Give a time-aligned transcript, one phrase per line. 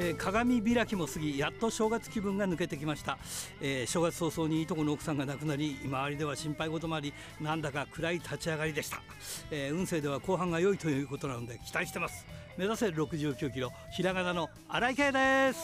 [0.00, 3.18] えー、鏡開きも過ぎやっと正月気分が抜けてきました、
[3.60, 9.02] えー、正月早々にいとこの奥さんが亡くなり周りでは心配事もありなんだか暗い立ち上がりでした、
[9.50, 12.24] えー、運勢では後半が良いということなので期待してます。
[12.58, 15.58] 目指せ69キロひらがなの荒井圭です。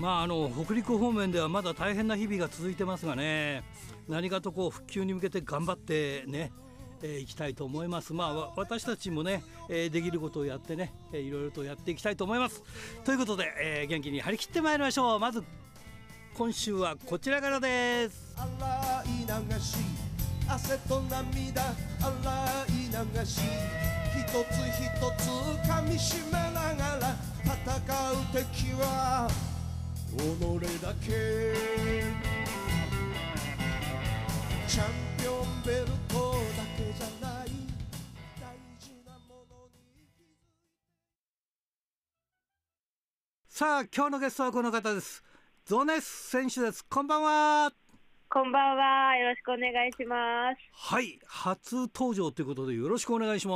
[0.00, 3.62] まあ、あの北陸方面ではまだ大変な日々が続いてますがね
[4.08, 6.50] 何かとこう復旧に向けて頑張ってね
[7.02, 8.12] えー、きたいと思います。
[8.12, 12.62] まあ私たちもね、えー、できることをやってね、えー、いろいろとやっていきたいと思います。
[13.04, 15.18] ということで、えー、元気に張り切ってまいりましょう。
[15.18, 15.42] まず
[16.34, 18.36] 今週はこちらからです。
[18.36, 19.76] 洗い流し
[20.46, 23.40] 汗と涙洗い流し
[24.18, 25.30] 一つ一つ
[25.70, 29.26] 噛みしめながら戦う敵は
[30.10, 31.54] 己だけ
[34.66, 34.86] チャン
[35.18, 37.46] ピオンベルトだけじゃない
[38.40, 40.08] 大事なものに
[43.48, 45.22] さあ今日のゲストはこの方です
[45.64, 47.72] ゾネス選手ですこんばんは
[48.32, 49.16] こんばんは。
[49.16, 50.58] よろしくお願いします。
[50.72, 53.52] はい、初登場ということでよろしくお願いしま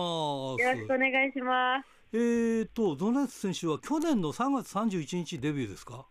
[0.58, 0.60] す。
[0.60, 1.86] よろしくお願いします。
[2.12, 6.06] えーと、ゾネス選手は去年の3月31日デビューですか？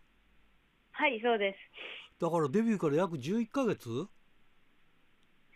[0.96, 1.58] はいそうです。
[2.20, 4.08] だからデビューから約11か月？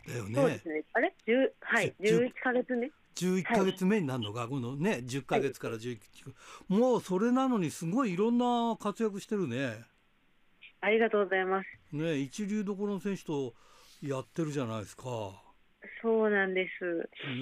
[0.07, 0.35] だよね。
[0.35, 0.83] そうですね。
[0.93, 5.97] あれ？10はい11か月目？11か月目になるのが、はい、このね10か月から11、は
[6.69, 9.85] い、もうそれなのにすごいいろんな活躍してるね。
[10.81, 11.95] ありがとうございます。
[11.95, 13.53] ね一流どころの選手と
[14.01, 15.03] やってるじゃないですか。
[16.01, 16.85] そうなんです。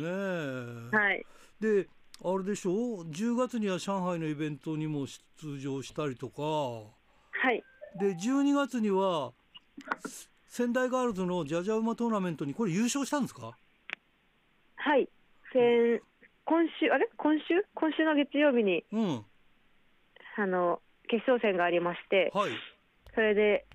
[0.02, 1.26] ねはい。
[1.60, 1.88] で
[2.24, 2.72] あれでしょ？
[2.72, 5.08] う10月には上海のイベントにも
[5.42, 6.42] 出場したりとか。
[6.44, 7.64] はい
[8.00, 9.32] で12月には
[10.48, 13.58] 仙台ガールズのじゃじゃ馬トーナメントにこれ優勝したんですか？
[14.76, 15.08] はい。
[15.52, 16.02] 先
[16.46, 17.10] 今週あれ？
[17.18, 17.66] 今週？
[17.74, 19.26] 今週の月曜日に、うん、
[20.38, 22.52] あの決勝戦がありまして、はい、
[23.14, 23.66] それで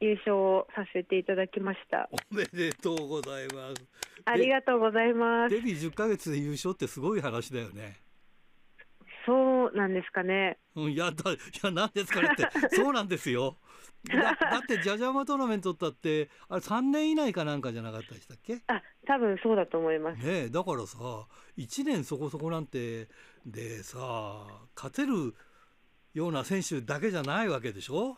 [0.00, 2.08] 優勝をさせていただきました。
[2.30, 3.84] おめでとうございます。
[4.24, 5.54] ありがとうございます。
[5.54, 7.96] デビュー10か月で優勝ってすごい話だよね。
[9.26, 10.56] そうなんですかね。
[10.76, 12.76] うん、いやだいやなんですかねって。
[12.76, 13.56] そうなんですよ。
[14.04, 14.14] だ
[14.50, 18.62] だってじゃじゃ馬トーナメントったってあれ3年以内かなんかじゃなかったでしたっけ？
[18.68, 20.24] あ多分そうだと思います。
[20.24, 20.98] ねだからさ
[21.56, 23.08] 1年そこそこなんて
[23.44, 25.34] でさ勝てる
[26.14, 28.16] ような選手だけじゃないわけでしょ？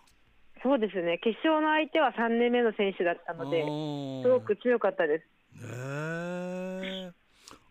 [0.62, 1.16] そうですね。
[1.18, 5.24] 決勝の相手は3年目の選手だったのですごく強かったです。
[5.54, 5.66] ね
[6.82, 7.12] え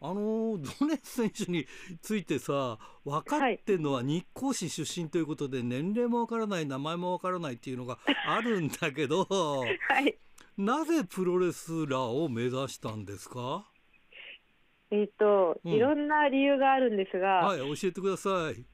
[0.01, 1.65] あのドネス選手に
[2.01, 9.65] ついてさ分かってるのは日光市出身ということで、年齢も分からない名前も分からないっていうのが あるんだけど、は
[10.01, 10.17] い、
[10.57, 13.65] なぜプロレスラーを目指したんですか？
[14.91, 18.65] えっ、ー、と、いろんな理由があるんですが、はい教えてください。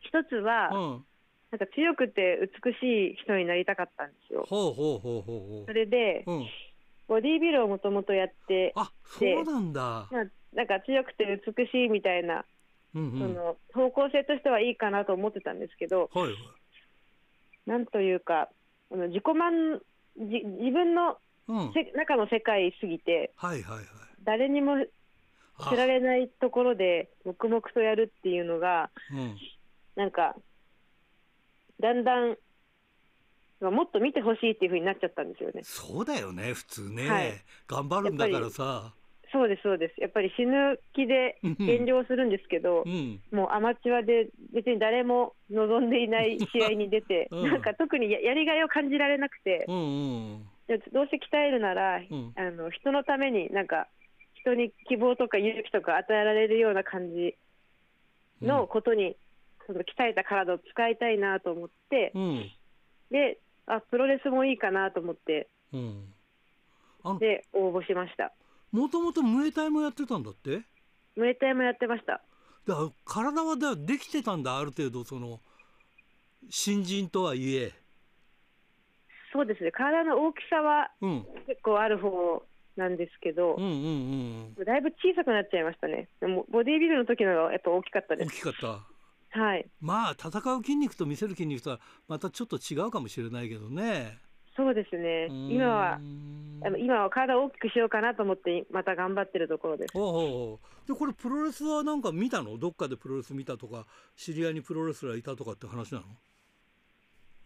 [0.00, 1.04] 一つは、うん、
[1.50, 4.44] なんか強くて美しい人になりたかったんですよ。
[4.48, 5.66] ほうほうほうほう。
[5.66, 6.46] それで、うん
[7.08, 10.24] ボディービルをもともとやってあそうなんだ、まあ、
[10.54, 12.44] なんか強くて美しいみたいな、
[12.94, 16.34] うんうん、その方向性としてはいいかなと思ってたんですけど、はい、
[17.66, 18.48] なんというか
[18.92, 19.80] あの自己満
[20.18, 23.84] じ自分のせ、うん、中の世界すぎて、はいはいはい、
[24.24, 24.76] 誰にも
[25.70, 29.36] 知られないところで黙々とやるっていうのが、うん、
[29.94, 30.34] なんか
[31.80, 32.36] だんだん
[33.60, 35.60] もっと見てほしいっていうふうになっちゃったんですよね。
[35.64, 37.32] そうだよね普通ね、はい、
[37.66, 38.92] 頑張るんだからさ。
[39.32, 40.00] そうですそうです。
[40.00, 50.46] やっぱり死ぬ気で減量するんですけど、うん、もうアマチュアで別に誰も望んでいない試合に出て、うん、なんか特にやりがいを感じられなくて、うんうん、
[50.92, 53.88] どうせ鍛えるなら、うん、あの人のためになんか
[54.34, 57.34] 人に希望とか勇気とか与えられるような感じ
[58.40, 59.16] のことに、
[59.66, 62.12] その鍛えた体を使いたいなと思って、
[63.10, 68.32] であプロレスもいいかなと思って、うん、で応募しました。
[68.72, 70.62] もともとムエタイもやってたんだって？
[71.16, 72.22] ムエタイもやってました。
[72.66, 75.40] だから体はだできてたんだある程度その
[76.50, 77.72] 新人とはいえ。
[79.32, 79.70] そうですね。
[79.70, 80.90] 体の大きさは
[81.46, 82.42] 結構ある方
[82.76, 86.08] なんですけど、うんうんうん、だいぶ小さくなっちゃいましたね。
[86.20, 88.28] でもボディービルの時のがやっぱ大きかったです。
[88.28, 88.95] 大きかった
[89.38, 94.18] はい、まあ戦う筋肉と見せる筋肉とはまたちょっと違うかもしれないけどね
[94.56, 95.26] そうですね。
[95.50, 96.00] 今は
[96.78, 99.92] 今は体を大きくしようかなと思ってまた頑張ってるところです。
[99.94, 102.56] おでこれプロレスはなんか見たの？
[102.56, 103.84] どっかでプロレス見たとか
[104.16, 106.04] 知り合いにプロレスラーいたとかって話なの？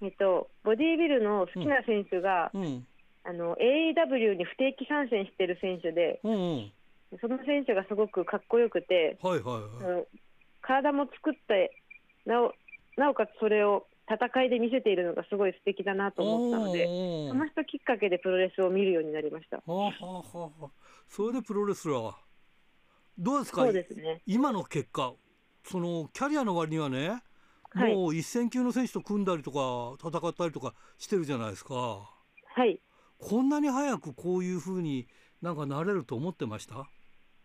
[0.02, 2.86] えっとボディービルの好きな選手が、うんうん、
[3.24, 6.72] あの AEW に不定期参戦してる選手で、うんうん、
[7.20, 10.04] その選手がすごくかっこよくて、はいはいはい、
[10.62, 11.79] 体も作って
[12.26, 12.52] なお
[12.96, 16.86] なおかつそれを戦いで見せているのがすごい素敵だなと思ったので
[17.28, 19.58] その人きっかけでプロレスを見るようになりました。
[19.58, 20.66] はあはあはあ、
[21.08, 22.12] それでプロレスラー
[23.18, 23.62] どうですか？
[23.62, 25.12] そうです、ね、今の結果
[25.64, 27.22] そのキャリアの割にはね
[27.74, 31.74] もう一戦級の選手と組んだりとか戦ったりとかしてるじゃないですか。
[31.74, 32.80] はい。
[33.18, 35.06] こんなに早くこういうふうに
[35.40, 36.88] なんかなれると思ってました？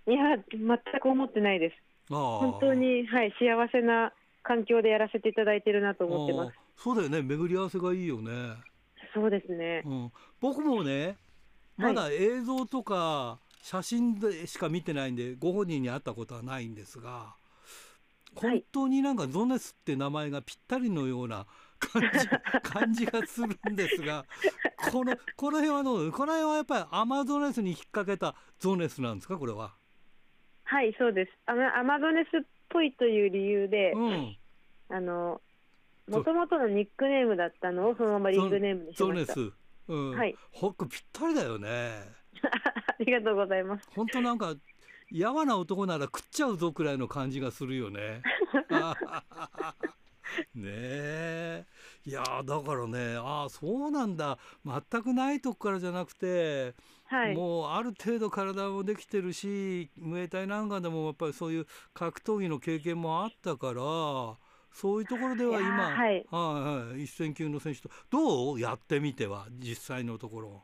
[0.07, 1.75] いや全く思ってないです。
[2.09, 4.13] 本当に、はい、幸せな
[4.47, 6.57] 環境でやらせていただいてるなと思ってます。
[6.77, 8.31] そうだよね、巡り合わせがいいよね。
[9.13, 9.81] そうですね。
[9.85, 11.17] うん、僕もね、
[11.77, 17.35] まだ映像とか写真でしか見てないんで、ご本人に会ったことはないんですが。
[18.35, 21.45] 本当になんかゾネスって名前がぴったりのような
[21.79, 22.27] 感じ
[22.69, 24.25] 感じがするんですが
[24.91, 29.37] このこの辺はどうこの辺はやっぱりアマゾネスに引っ掛けたゾネスなんですか？
[29.37, 29.73] これは
[30.65, 31.53] はいそうですア
[31.83, 34.37] マゾネスっぽいという理由で、うん、
[34.89, 35.41] あの
[36.09, 39.33] もともとのニックネームだったのをそのままリングネームにしました。
[39.33, 39.53] ゾネス、
[39.87, 40.35] うん、はい。
[40.51, 42.03] ホックぴったりだよね。
[42.43, 43.89] ありがとうございます。
[43.95, 44.53] 本当なんか
[45.11, 48.21] やわな男なら食っちゃうぞくらいの感じがするよね。
[50.53, 51.65] ねえ。
[52.05, 54.37] いやだからねああそうなんだ。
[54.65, 56.73] 全くないとこからじゃなくて、
[57.07, 63.81] はい、もうある程度体もできてるしムエタイなんかでもやっぱりそういう格闘技の経験もあったから
[64.71, 70.63] そういうところでは今はい、はい、一戦級の選手とどうやってみては実際のところ。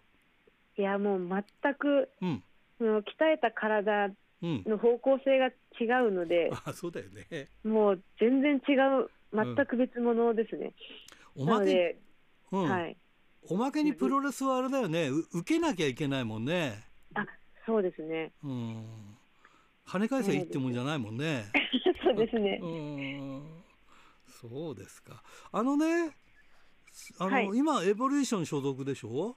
[0.78, 2.44] いやもう全く、うん、
[2.78, 3.04] その鍛
[3.36, 4.10] えた体
[4.42, 5.48] の方向性が
[5.80, 7.48] 違うので、 うん、あそうだよね。
[7.64, 10.74] もう全然違う全く別物ですね、
[11.36, 11.98] うん、おまけ、
[12.52, 12.98] うん、はい
[13.50, 15.10] おまけにプロレスはあれだよね。
[15.10, 16.84] 受けなきゃいけないもんね。
[17.16, 17.26] あ
[17.66, 18.32] そうですね。
[18.44, 18.86] うん。
[19.88, 21.46] 跳ね返せいいってもんじゃないもんね。
[22.04, 22.60] そうですね。
[22.62, 23.64] うん。
[24.28, 25.24] そうですか。
[25.52, 26.16] あのね
[27.18, 29.36] あの、はい、今エボリューション所属でしょ？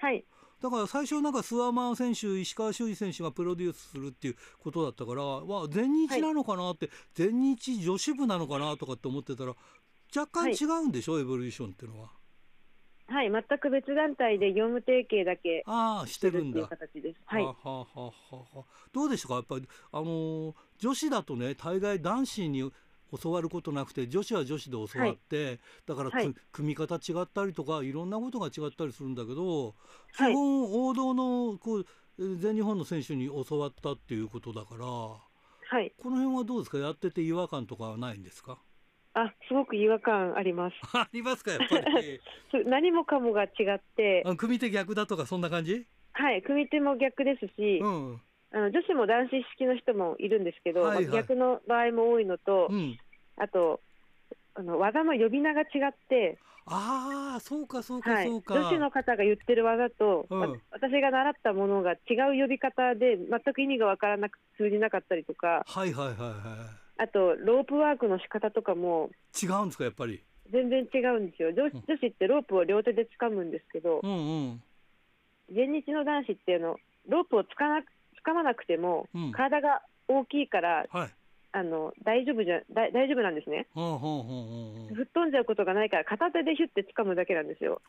[0.00, 0.24] はい。
[0.60, 9.54] だから最初なんかスワマン選手石川修司選手がプロデュースするっていうことだったから、まあ、全日なのかなって、はい、全日女子部なのかなとかって思ってたら
[10.16, 12.10] 若干違うんでしょ、はい、エボリューションっていうのは。
[13.06, 16.66] はい、全く別団体で業務提携だけああしてるんだ。
[16.66, 17.20] 形です。
[17.26, 17.44] はい。
[17.44, 18.12] ははは
[18.54, 19.34] はどうでしたか？
[19.34, 22.72] やっぱりあのー、女子だとね大概男子に
[23.22, 29.74] 教わることなくて女子は女子で教わって、はい、だから、はい、組み方違ったりとかいろんなことが違ったりするんだけど、
[30.16, 31.86] 基本王道のこう
[32.18, 35.20] 全日本の選手に教わったっていうことだから、は
[35.80, 36.78] い、この辺はどうですか？
[36.78, 38.58] やってて違和感とかはないんですか？
[39.14, 40.74] あすごく違和感あります。
[40.92, 42.20] ありますかやっぱり。
[42.66, 44.22] 何もかもが違って。
[44.26, 45.86] あ組手逆だとかそんな感じ？
[46.12, 48.20] はい組手も逆ですし、うん、
[48.52, 52.96] あの女子も男子式の人もいるんですけど、はいはい、逆の場合も多いのと、うん、
[53.36, 53.80] あと
[54.54, 65.64] あの技の呼び名が違ってああそうかそうかそうか、はい、女子の方が言ってる技と、うん、私が習ったものが違う呼び方で全く意味が分からなく通じなかったりとか。
[65.66, 66.26] はいはいはいは
[66.80, 69.10] いあとロープワークの仕方とかも
[69.40, 70.22] 違うんですかやっぱり？
[70.52, 71.52] 全然違うんですよ。
[71.52, 74.14] 女子,、女子ってロープを両手で掴むんですけど、うんう
[74.52, 74.62] ん、
[75.54, 76.76] 前日の男子っていうの
[77.08, 77.78] ロープをつかな
[78.24, 81.10] 掴まなくても、うん、体が大きいから、はい。
[81.56, 87.80] あの大丈夫じゃだ大丈夫なんですね、吹っ飛んじゃうことがないから片手でヒュッて掴むだけなんですよ。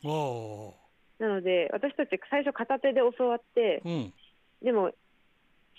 [1.18, 4.14] なので私たち最初片手で教わって、うん、
[4.62, 4.92] でも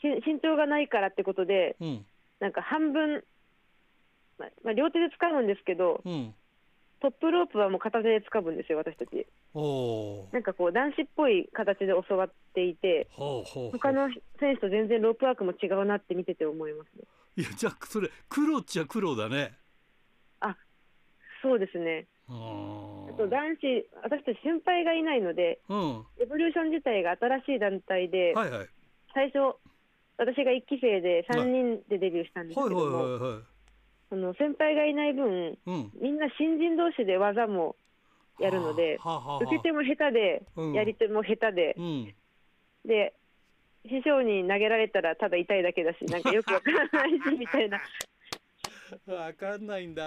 [0.02, 2.06] 身長がないからってことで、うん、
[2.40, 3.25] なんか半分、
[4.38, 6.35] ままあ、両手で掴むんですけど、うん、
[7.00, 9.26] トップロープはもう片手で掴むんですよ私たち。
[10.33, 17.05] なんかこう男子っぽい形で教わっていて他の選手と全然ロープワークも違うなって見てて思いますね。
[17.38, 19.55] いやじゃあそれ黒っちゃ黒だね。
[20.40, 20.57] あ
[21.43, 22.07] そうですね。
[22.28, 22.33] あ
[23.16, 28.69] と男子私たち先輩がいないので、うん、エボリューション自体が新しい団体で、はいはい、
[29.14, 29.57] 最初
[30.18, 33.42] 私が1期生で3人でデビューしたんですけども、
[34.08, 37.76] その先輩がいない分、うん、みんな新人同士で技も
[38.38, 41.76] やるので、はあはあ、受け手も下手で、うん、やり手も下手で、
[42.85, 43.14] で
[43.85, 47.80] 師匠に投げられたらただ痛いだけだしなんかよくわからないしみたいな
[49.06, 50.04] わかんないんだ。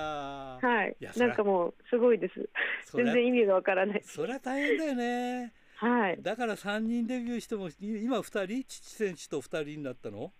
[0.61, 0.95] はい。
[0.99, 2.49] いなんかもうすごいです。
[2.95, 4.01] 全然意味がわからない。
[4.03, 5.53] そりゃ大変だよね。
[5.81, 6.21] はい。
[6.21, 8.63] だから三人デビューしても今二人？
[8.67, 10.33] 父選手と二人になったの？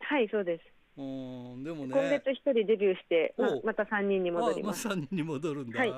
[0.00, 0.64] はいそうです。
[0.98, 1.92] うんでもね。
[1.92, 4.82] 今月一人デビューしてままた三人に戻ります。
[4.82, 5.80] 三、まあ、人に戻るんだ。
[5.80, 5.92] はい、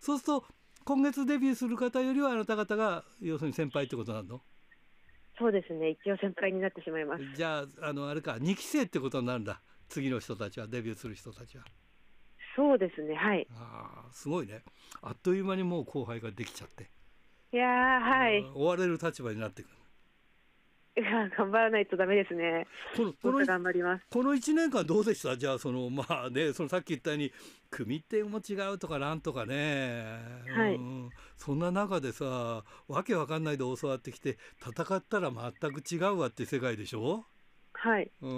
[0.00, 0.44] そうすると
[0.84, 4.42] 今月デビューする方よりはあなた方が要するに先輩ってことなの？
[5.38, 11.64] そうですね一応先輩になってしまいますじゃああのあれか2期生ってことになるんだ次の人たちはデビューする人たちは
[12.54, 14.62] そうですねはいああすごいね
[15.02, 16.88] あっという間にもう後輩ができちゃって
[17.54, 18.44] いやはい。
[18.52, 19.74] 追われる立場になってくる。
[20.96, 22.66] いや頑張らないとダメですね。
[22.96, 24.04] このこの頑張ります。
[24.10, 25.36] この一年間どうでした？
[25.36, 27.32] じゃあその まあねそのさっき言ったように
[27.70, 30.18] 組手も違うとかなんとかね、
[30.48, 37.24] はい、うん、そんな中でさわけわかんないで教わってきて戦ったら全く違うわって世界でしょ？
[37.72, 38.10] はい。
[38.20, 38.28] う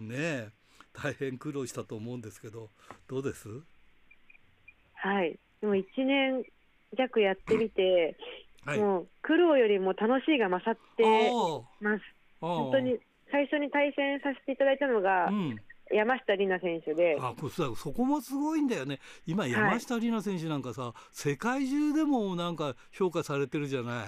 [0.00, 0.50] んね
[0.92, 2.70] 大変苦労したと思うんですけど
[3.06, 3.48] どうです？
[4.94, 5.38] はい。
[5.60, 6.44] でも1年
[6.96, 8.16] 弱やってみて
[8.64, 11.04] はい、もう苦労よりも楽しいが勝って
[11.80, 12.02] ます。
[12.40, 12.98] 本当に
[13.30, 15.60] 最初に対戦させていただいたのが、うん、
[15.92, 17.16] 山下里奈選手で。
[17.20, 17.34] あ
[17.76, 19.00] そこもすごいんだよね。
[19.26, 24.06] 今山下里奈選手なんかさ、はい、世界中でもなんか評価されてるじゃない。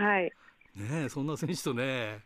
[0.00, 0.32] はい。
[0.76, 2.20] ねそんな選手とね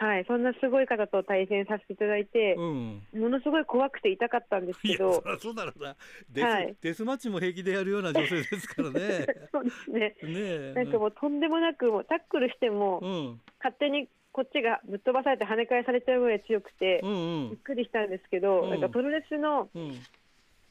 [0.00, 5.22] はいそんなすごい方と対戦させていただいて、うん、ものすごい怖くて痛かったんですけど。
[5.38, 5.94] そうだろうな。
[6.30, 9.26] デスはい、デスマッチも平気でやるような女性ですからね。
[9.52, 10.16] そうですね。
[10.22, 19.68] ねなんかもうとんでもなくもタックルしても、うん、勝手にこっちがぶっ飛ばされて跳ね返されちゃうぐらい強くて、うんうん、びっくりしたんですけど、うん、なんかプロレスの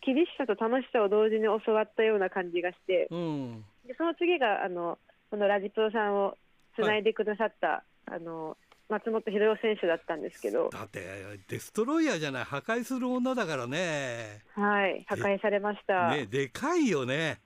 [0.01, 4.97] 厳しさと楽しさを同時に教わったような感じがして、うん、でその次があの
[5.29, 6.35] このラジプロさんを
[6.75, 7.83] つないでくださった、はい、
[8.15, 8.57] あの
[8.89, 10.69] 松本博代選手だったんですけど。
[10.71, 10.99] だって
[11.47, 14.41] デストロイヤーじゃない破壊する女だからね。
[14.53, 16.09] はい破壊されました。
[16.09, 17.39] ねでかいよね。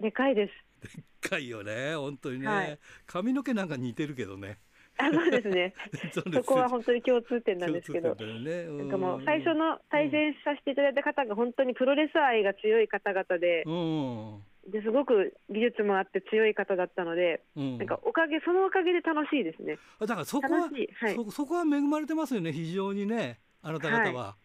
[0.00, 0.52] でかいです。
[0.94, 4.58] でっかいよね本当にね、はい、髪の毛なんか似てるけどね。
[4.96, 5.74] あそうですね。
[6.14, 19.78] そこは本当に共通点なんですけど、ね、なんかもう最初の対戦させていただいた方が本当にプロレス愛が強い方々で、うんですごく技術もあって強い方だったので、うん、なんかおかげそのおかげで楽しいですね。
[20.00, 24.36] だからそこは、はい、そそこは恵まれてますよね非常にねあなた方は、は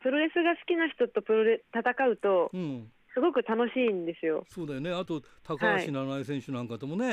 [0.00, 4.44] い、プロレスが好きな人とプロレ戦うと、うん、すごく楽しいんですよ。
[4.48, 4.90] そうだよね。
[4.92, 7.12] あと高橋七重選手なんかともね、は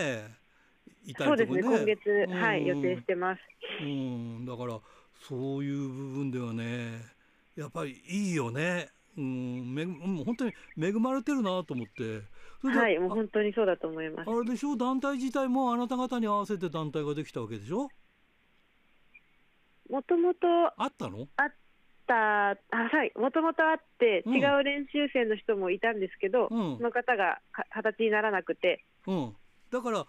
[1.07, 1.61] い、いたりとかね。
[1.63, 3.39] そうですね今月、はい予定してます。
[3.81, 4.45] うん。
[4.45, 4.79] だから
[5.27, 7.01] そういう部分ではね
[7.55, 8.89] やっぱりいいよね。
[9.15, 12.21] うん、めもう本当に恵まれてるなと思って
[12.63, 14.29] はいもう本当にそうだと思います。
[14.29, 14.75] あれでしょ？
[14.77, 17.89] 団体自体もあなた方に合わせて団体ができたわけでしょ？
[19.89, 21.27] もともとあったの？
[21.35, 21.47] あっ
[22.07, 27.39] たあはいもともとあって違う練習生の人もいたんですけど、うん、その方が
[27.69, 29.35] 形にならなくて、うん、
[29.71, 30.05] だから、は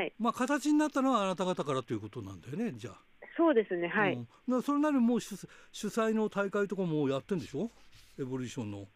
[0.00, 2.94] い、まあ形になったのはあなた方からということなんだよねじゃあ。
[3.36, 5.34] そうですねはい、うん、それなりもう主
[5.72, 7.70] 主催の大会とかもやってんでしょ？
[8.20, 8.86] エボリューションの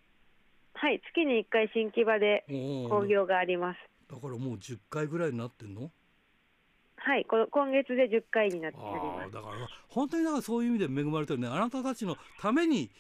[0.80, 2.44] はい月に1回新木場で
[2.88, 3.78] 興行があります。
[4.08, 5.90] だからもう10回ぐらいになってんの？
[6.96, 9.54] はいこの今月で10回になってあだから
[9.88, 11.48] 本当にだからそういう意味で恵まれてるね。
[11.48, 12.90] あなたたちのために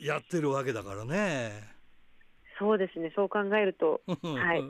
[0.00, 1.72] やってるわけだからね。
[2.58, 4.02] そうですねそう考えると。
[4.06, 4.62] はい。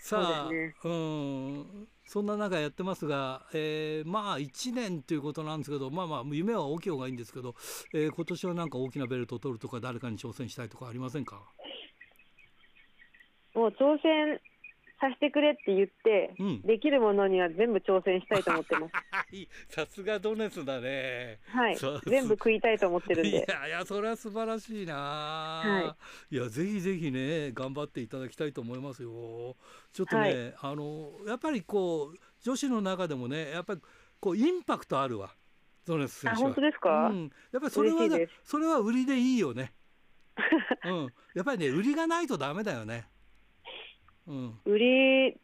[0.00, 1.88] さあ、ね、うん。
[2.04, 7.54] そんな中やってますが、えー、まあ1年ということなんですけどまあまあ夢は大きい方がいいんですけど、
[7.94, 11.40] えー、今年はなんか大きなベルトを取るとか誰かに挑戦したいとかありませんか？
[13.60, 14.40] もう挑戦
[15.00, 18.92] させてくれって言って、うん、できるものには全部挑戦したいと思ってます。
[19.68, 21.40] さすがドネスだね。
[21.46, 21.76] はい。
[22.06, 23.30] 全部食いたいと思ってるんで。
[23.30, 24.94] いやいや、それは素晴らしいな。
[24.94, 25.96] は
[26.30, 26.36] い。
[26.36, 29.56] いや、ぜひぜひね、頑張っていただきたいと思いますよ。
[29.92, 33.80] ちょっとね、はい、あの、やっぱりこう、女子の中でもね、やっぱり
[34.20, 35.34] こうインパクトあるわ。
[35.86, 36.48] ドネス選手は。
[36.48, 37.08] 本当ですか？
[37.08, 37.98] うん、やっぱりそれは、
[38.42, 39.74] それは売りでいいよね。
[40.84, 43.08] うん、やっぱりね、売りがないとダメだよね。
[44.64, 45.36] 売り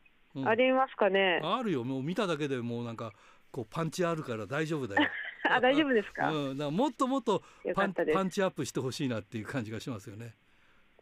[0.45, 1.85] ありますかね、あるよ。
[1.85, 3.13] もう見ただけでもうなんか
[3.51, 5.09] こうパンチあるから大丈夫だよ。
[5.49, 7.43] あ大丈夫ですか,、うん、だもっともっと
[7.75, 10.35] パンパンチアップしてほしいなっていう感じがしますよね。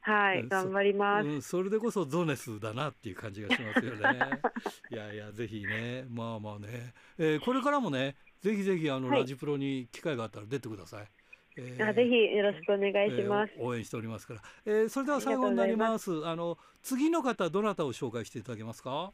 [0.02, 4.18] はい、頑張ります、うん、それでこそゾネスだなっていう感じがしますよね。
[4.92, 6.04] いやいやぜひね。
[6.10, 11.08] まあまあね、えー、これからもねぜひぜひあの、はい、ラジプロに機会があったら出てください
[11.56, 19.12] えー、ぜひよろしくお願いします、えー、応援しておりますから、えー、それでは最後になりますあの次の方どなたを紹介していただけますか？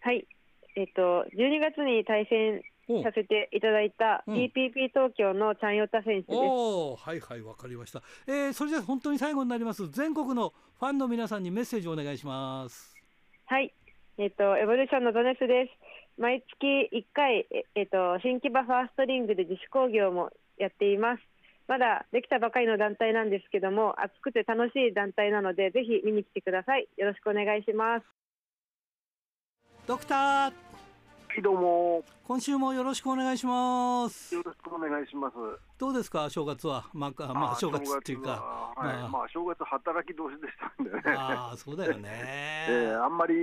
[0.00, 0.26] はい
[0.76, 2.62] えっ、ー、と12月に対戦
[3.02, 6.34] させていただいた DPP 東京のチャンヨタ選手です。
[6.34, 8.02] おはいはいわかりました。
[8.26, 9.90] えー、それじゃ本当に最後になります。
[9.90, 12.94] 全国のファンの皆さんにメッセージをお願いします。
[13.46, 13.72] はい。
[14.18, 16.20] えっ、とエボリューションのドネスです。
[16.20, 21.22] 毎月1回えっ、と新木場ファーストリングで自主興行もやっています。
[21.68, 26.88] まだできたばかりの団体なんですけども、熱くて楽しい団体なので、ぜひ見に来てください。
[26.96, 28.06] よろしくお願いします。
[29.86, 30.52] ドクター。
[31.42, 32.04] どうも。
[32.24, 34.34] 今週もよろしくお願いします。
[34.34, 35.34] よろしくお願いします。
[35.78, 36.30] どうですか？
[36.30, 41.02] 正月は、まあ、まあ正月っていうか、はい、まあ正月働き同士でしたんでね。
[41.14, 42.08] ああ、そうだよね。
[42.70, 43.34] えー、あんまり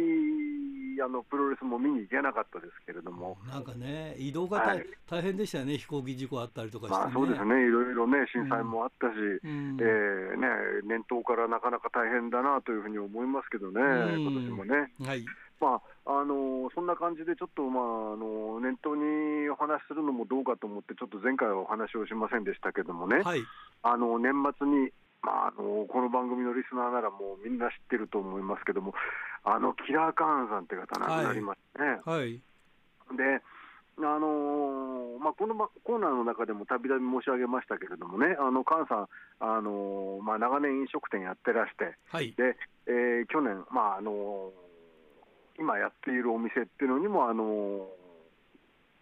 [1.01, 3.38] あのプロレスも見に行けなかったですけれども。
[3.47, 5.77] なんかね、移動が大はい、大変でしたよね。
[5.77, 7.65] 飛行機事故あったりとかして、ね、まあそうですね。
[7.65, 10.47] いろいろね震災もあったし、うん、えー、ね
[10.85, 13.79] 年頭からなかなか大変だなというふうに思いますけどね。
[14.17, 14.91] 今年もね。
[15.01, 15.25] はい。
[15.59, 23.39] まああのそんな感じで、ちょっと、まあ、あの念頭にお話しするのもどうかと思って、ちょっと前回はお話をしませんでしたけどもね、はい、
[23.83, 24.91] あの年末に、
[25.23, 28.93] まあ、あのこの番組のリスナーならもうみんな知ってると思いますけども、
[29.43, 32.00] あのキラー・カーンさんって方、亡くなりましたね。
[32.05, 32.41] はい、
[33.15, 33.41] で
[34.00, 39.07] あのまあ、このコーナーの中でもたびたび申し上げましたけれどもね、あの菅さん、
[39.39, 42.57] あのまあ、長年飲食店やってらして、はい、で
[42.88, 44.51] えー、去年、まああの
[45.59, 47.88] 今やっているお店っていうのにも、あの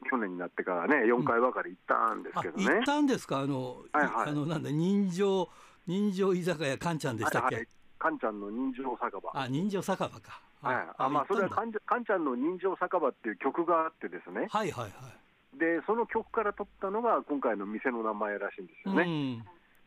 [0.10, 2.66] 去年になってからね、4回ばかり行ったんですけどね。
[2.66, 5.48] うん、行ったんですか、あの、はいはい、あのなんだ、人情、
[5.88, 7.56] 人情居酒屋、かんちゃんでしたっけ？
[7.56, 7.68] はいはい、
[8.02, 9.30] かんちゃんの人情酒場。
[9.34, 10.42] あ、人情酒場か。
[10.64, 14.48] はい、あ、まあ、それはかんかんちゃんの人情酒場っていう曲があってですね。
[14.50, 15.60] はいはいはい。
[15.60, 19.04] で、その曲から取ったのが、今回の店の名前らしいんですよね。
[19.04, 19.40] うん、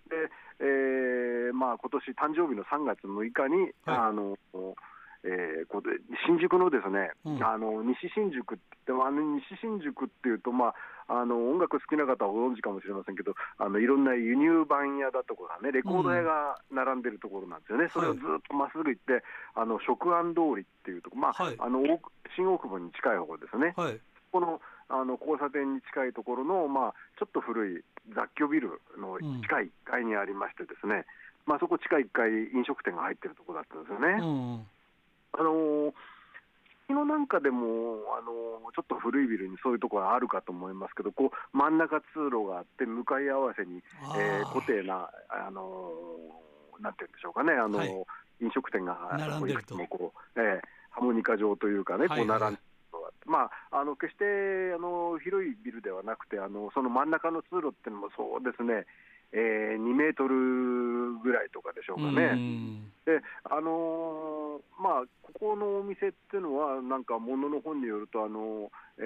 [0.06, 0.30] で、
[0.60, 4.38] えー、まあ、今年誕生日の3月6日に、はい、あの。
[5.24, 5.80] えー、こ
[6.28, 10.76] 新宿のですね、うん、あの西新宿ってあの西新宿っていうと、ま
[11.08, 19.24] あ、あの音楽好きな方はご存知かもしれませんけど、あのいろんな輸入版屋だとかね、レコード屋が並んでるところなんですよね、うん、それをずっとまっすぐ行って、
[19.56, 21.80] あの食安通りっていうところ、まあ、はい、あの
[22.36, 23.72] 新大久保に近い方ですね。
[23.76, 24.00] はい。
[24.28, 31.08] このあの交差点に近いところの、まあ、ちょっと古い雑居ビルの地下1階にありましてですね、
[31.48, 34.66] うん、まあ、そこ地下1階飲食店が入ってるところだったんですよね。
[35.34, 35.94] うんあの
[36.86, 43.82] 昨日なんかでも、あのちょっと古いビルにそういうところあるかと思いますけど、こう真ん中通路があって、向かい合わせに、
[44.18, 45.90] えー、固定な、あの
[46.80, 47.88] なんていうんでしょうかね、あの、はい、
[48.42, 48.98] 飲食店が
[49.48, 52.60] いくつもこう、えー、ハモニカ状というかね、こう並んで、
[53.24, 54.24] まあ、あの決して
[54.76, 58.84] あの広いビルではなくてあの、その真ん中の通路っていうのもそうですね、
[59.36, 62.38] えー、2メートルぐらいとかでしょうかね。
[63.04, 69.04] であのー、まあ、ここのお店っていうのは、なんか、ものの本によると、あのえー、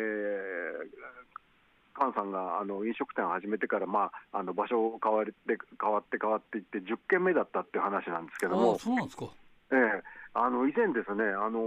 [1.98, 5.32] 菅さんがあの飲食店を始めてから、まあ、あの場所を変わって
[5.80, 8.78] 変わって変わっていって、10軒目だったっていう話なんですけども。
[8.78, 9.24] そうなんですか。
[9.72, 10.02] ええ。
[10.34, 11.58] あの以前ですね、あの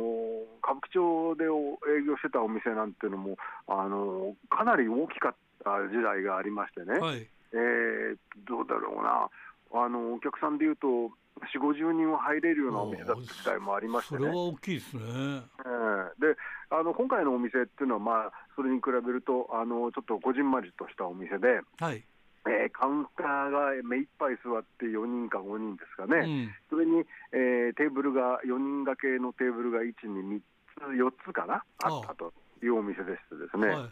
[0.63, 1.47] 歌舞伎町で営
[2.05, 9.29] 業してたお店なんていうのも、あのかなり大きかった時代がありましてね、はい、えー、どうだろうな、
[9.85, 10.87] あのお客さんでいうと、
[11.39, 14.19] 4、50人は入れるようなお店だった時代もありましてね。
[14.19, 15.01] それは大きいですね。
[15.01, 16.37] えー、で
[16.69, 22.03] あの今回のお店っていうのは、まあ、それに比べるとあの、ちょっとこじんまりとしたお店で、はい。
[22.47, 32.33] えー、カウンターが目いっぱい座って4人か5人ですかね、うん、それに、えー、テーブルが4人掛けのテーブルが1、2、3つ、4つかな、あったと
[32.63, 33.89] いうお店でしてですね、はい、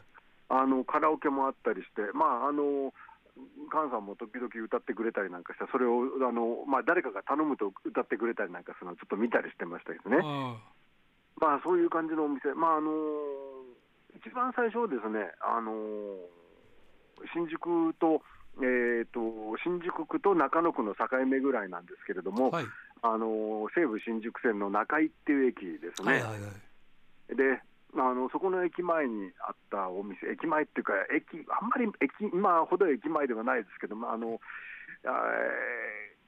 [0.49, 2.91] あのカラオケもあったりして、まああの
[3.71, 10.17] 菅さんも時々歌ってくれたりなんかして、それをあの、まあ、誰かが頼むと歌ってくれたりなんかするのをちょっと見たりしてましたけどね、
[11.39, 12.91] まあ、そういう感じのお店、まああの
[14.17, 15.71] 一番最初ですね、あの
[17.33, 18.21] 新宿と、
[18.57, 22.65] えーと、新宿区と中野区の境目ぐらいなんですけれども、はい、
[23.01, 26.13] あの西武新宿線の中井っていう駅ですね。
[26.13, 27.61] はいはいはい、で
[27.95, 34.39] あのそこの駅前にあったお店、駅前っていうか、駅あんまり駅今ほど駅前ではないですけども、あの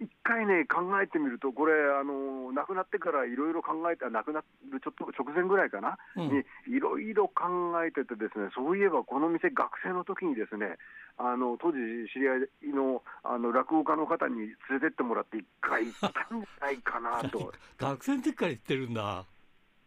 [0.02, 6.44] 一回ね、考えてみると、これ、あの亡くなってからいろいろ考えて、亡くなるちょっと直前ぐらいかな、うん、に
[6.76, 7.46] いろいろ考
[7.86, 10.78] えてて、ですねそういえばこの店、学生の時にですね
[11.18, 11.78] あの当時、
[12.12, 17.54] 知り合いのあの落語家の方に連れてってもらって、一回行ったんじゃないかなと。
[17.78, 19.26] 学生の時から行ってるんだ。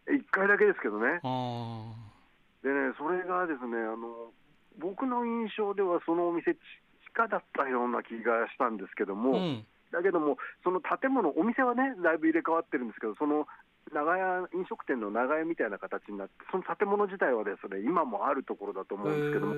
[0.07, 1.19] 1回だけですけどね。
[2.63, 4.33] でね、それがですねあの、
[4.79, 6.59] 僕の印象では、そのお店、地
[7.13, 13.47] 下だったような気がしたんですけども、うん、だけども、その建物、お店はね、だいぶ入れ替わってるんですけど、その
[13.93, 19.53] 長屋飲食店の長屋みたいな形になって、その建物自体はですね今もあるところだと思うんですけども、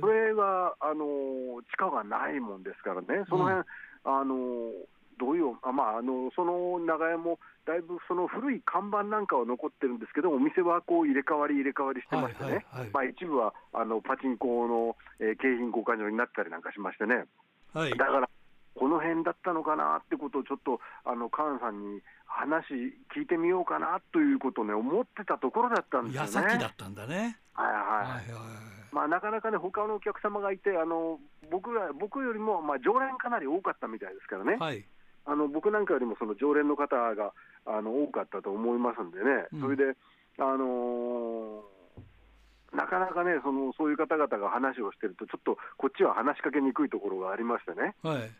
[0.00, 3.64] それがあの地下がないもんですからね、その辺、うん、
[4.04, 4.70] あの
[5.18, 17.24] どういうあまあ、あのその長屋もだいぶその古い看板なんかは残ってるんですけど、お店はこう入れ替わり入れ替わりしてましてね、はいはいはい、まあ、一部はあのパチンコの、えー、景品交換所になったりなんかしましてね、
[17.72, 18.28] はい、だから
[18.74, 22.66] この辺だったのかなってことをちょっとあのカーンさんに話
[23.14, 26.58] 聞いてみようかなということをね思ってたところだったんですよね。
[26.58, 27.38] だったんだね。
[27.54, 27.66] はい。
[27.66, 27.82] はい。
[27.82, 28.38] はいは
[28.70, 28.84] い。
[28.94, 31.18] まあ、なかなかね、他のお客様がいて、あの
[31.50, 34.84] 僕が僕よりも、まあ、常連かなり多かったみたいですからね、はい、
[35.26, 37.32] あの僕なんかよりもその常連の方が
[37.66, 39.96] あの多かったと思いますんでね、それで、
[40.38, 47.94] あのー、なかなかねその、そういう方々が話をしてると、ちょっとこっちは話しかけにくいところがありましてね。
[48.02, 48.30] はい。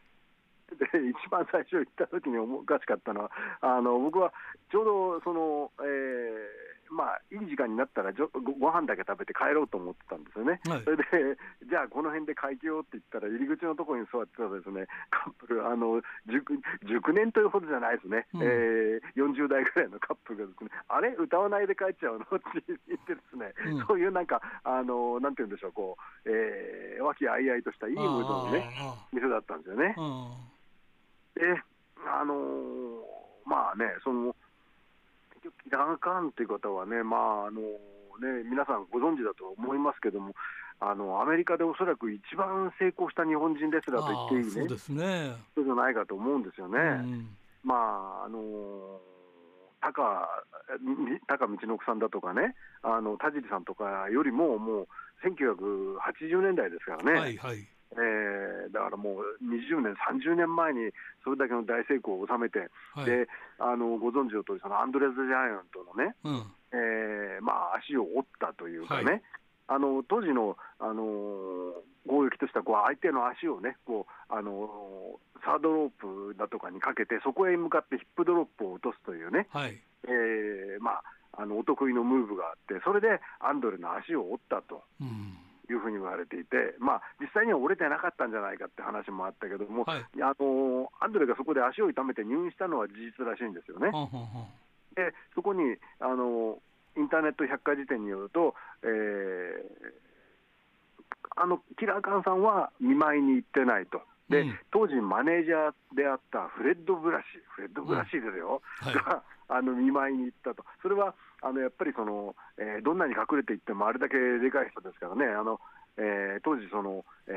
[0.74, 4.32] で一番最初行った時におかしかったのは、あの僕は
[4.70, 11.02] ちょうどその、えーまあ、いい時間になったらごご飯だけ食べて帰ろうと思ってたんですよね、はい、それで、
[11.66, 14.86] じゃあこの辺で会計をって言ったら、入り口のところに座ってたですね。
[15.10, 16.54] カップル、あの熟
[16.86, 22.24] 熟年というほどじゃないですね、うん、えー、40代ぐらいのカップルがですね、あれ、歌わないで帰っちゃうの？
[22.24, 28.70] って言ってですね、うん、そういうなんか、あのなんて言うんでしょう、こう、えー、和気あいあいとしたいいムードのね、
[29.12, 29.96] 店だったんですよね。
[31.34, 31.60] で、
[32.06, 33.02] あのー、
[33.44, 34.34] まあね、その
[35.62, 40.34] キラー・カーンという方はね、まああのね、皆さんご存知だと思いますけども、
[40.80, 45.36] あのアメリカでおそらく一番成功した日本人レスラーと言っていいね、そうですね。
[45.54, 46.78] そうじゃないかと思うんですよね。
[46.78, 47.28] うん、
[47.62, 47.74] ま
[48.22, 49.00] ああの
[49.80, 50.28] 高
[51.26, 54.88] 高道の奥さんだとかね、あの田尻さんとかよりも、もう
[55.24, 60.90] 1980年代ですからね、はいはい、えー、だからもう20年、30年前に
[61.22, 63.28] それだけの大成功を収めて、はい、で
[63.58, 69.22] あのご存知の通り、そのアンドレス・ジャイアントのね、うん、えー、まあ、足を折ったというかね、はい、
[69.68, 71.04] あの当時の、あの
[72.06, 74.68] 攻撃としてはこう相手の足をねこう、あの
[75.44, 81.02] サードロープだとかにかけて、そこへ向かってヒップドロップを落とすというね、はい、えー、まあ、
[81.36, 84.82] あのお得意のムーブがあって、それでアンドレの足を折ったと。
[85.00, 85.38] うん
[85.70, 93.90] いうふうに言われていて、まあ、実際には折れてなかったんじゃないかって話もあったけども、はい、あのアンドレがそこで足を痛めて入院したのは事実らしいんですよね。
[94.94, 96.58] でそこにあの
[96.96, 98.92] インターネット百科事典によると、えー、
[101.36, 104.02] あのキラーカンさんは見舞いに行ってないと。
[104.28, 107.24] で、うん、当時マネージャーであったフレッド・ブラシ、
[107.56, 108.92] フレッド・ブラシですよ、うん。
[108.92, 115.60] はい、があの見舞いに行ったと、それはあのやっぱりその、えー、どんなに隠れていってもあれだけでかい人ですからね、あの
[115.96, 117.34] えー、当時その、えー、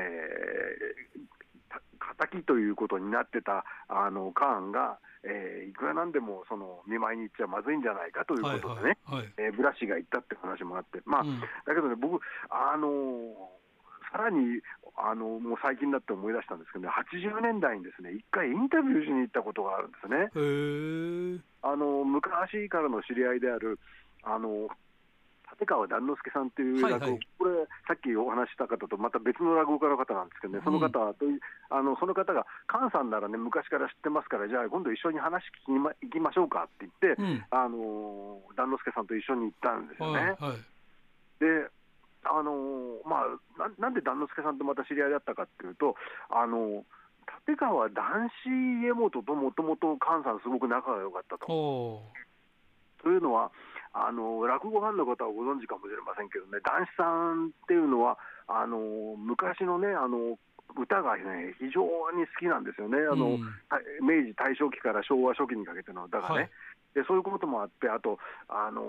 [2.18, 12.88] 敵ということになってたあのカーンが、えー、いくらなんでもその見舞いに行っちゃまずいんじゃないかということでね、はいはいはい、えー、ブラシが言ったって話もあって、まあ、うん、だけどね、僕、あの
[14.12, 14.60] さらに
[14.96, 21.42] あのもう最近になって思い出したんですけどね、80年代にですね一回インタビューしに行ったことがあるんですね。
[21.62, 23.78] あの昔からの知り合いである
[24.22, 24.68] あの
[25.52, 27.10] 立川段之助さんという落語、はい。
[27.12, 27.50] はい、これ、
[27.86, 31.40] さっきお話した方とまた別の落語家の方なんですけどね、その方と、うん、
[31.70, 40.20] あのその方が、菅さんならね、昔から知ってますから、じゃあ今度一緒に話聞きに、ま、行きましょうかって言って、うん、あの段之助さんと一緒に行ったんですよね。
[40.20, 40.56] はいはい、
[41.40, 41.70] で
[42.30, 45.96] あのまあな、なんで段之助さんとまた知り合いだったかっていうと、
[46.30, 46.84] あの
[47.48, 48.50] 立川談志
[48.84, 51.46] 家元ともともと菅さん、すごく仲が良かったと。
[53.02, 53.50] というのは、
[53.92, 58.78] あの落語ファンの方はご存知かもしれませんけどね、談志さんっていうのは、あの
[59.16, 60.38] 昔のね、あの
[60.76, 63.40] 歌がね、非常に好きなんですよね、あの、うん、
[64.04, 66.50] 明治、大正期から昭和初期にかけての歌がね、はい、
[66.94, 68.82] でそういうこともあって、あと、あの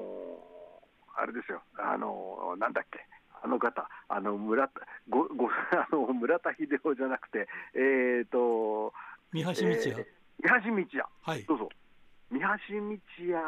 [1.15, 2.99] あれですよ、あのなんだっけ、
[3.41, 8.93] あの方、あの村田ごご あの村田秀夫じゃなくて、えっ、ー、と、
[9.31, 9.67] 三橋道也。
[9.67, 11.69] えー、三橋道也、はい、どうぞ。
[12.31, 13.43] 三橋道也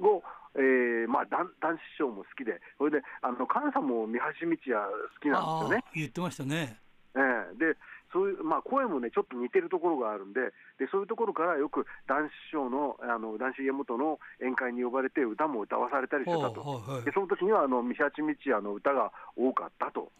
[0.00, 0.22] を、
[0.56, 5.84] えーまあ、男子師匠も好きで、それで、あの菅さんも三橋道也好きなんですよね。
[5.94, 6.78] 言ってましたね。
[7.14, 7.76] えー、で
[8.14, 16.62] そういう、まあ、声もね、ちょっと似てるところがあるんで、でそういうところからよく男子師匠の、あの男子家元の宴会に呼ばれて、歌も歌わされたりしてたと、
[17.04, 20.12] でその時にはあの三橋道也の歌が多かったと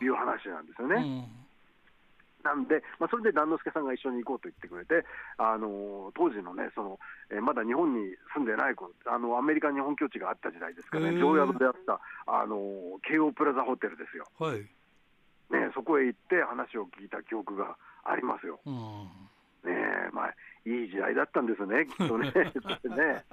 [0.00, 1.28] いう話なんですよね。
[2.44, 5.06] なんで、まあ、それで段之助さんが一緒に行こうと言ってくれて、
[5.38, 6.98] あの当時のね、その
[7.30, 8.76] えー、まだ日本に住んでない
[9.06, 14.64] あのアメリカ日本居地があった時代ですからね、常宿であったあの京王プラザホテルですよ、はい
[15.50, 18.60] ね、そこへ行って話を聞いた記憶がありますよ。
[18.64, 18.74] うん。
[19.64, 20.34] ねまあ
[20.66, 22.32] いい時代だったんですね、きっとね。
[22.96, 23.24] ね。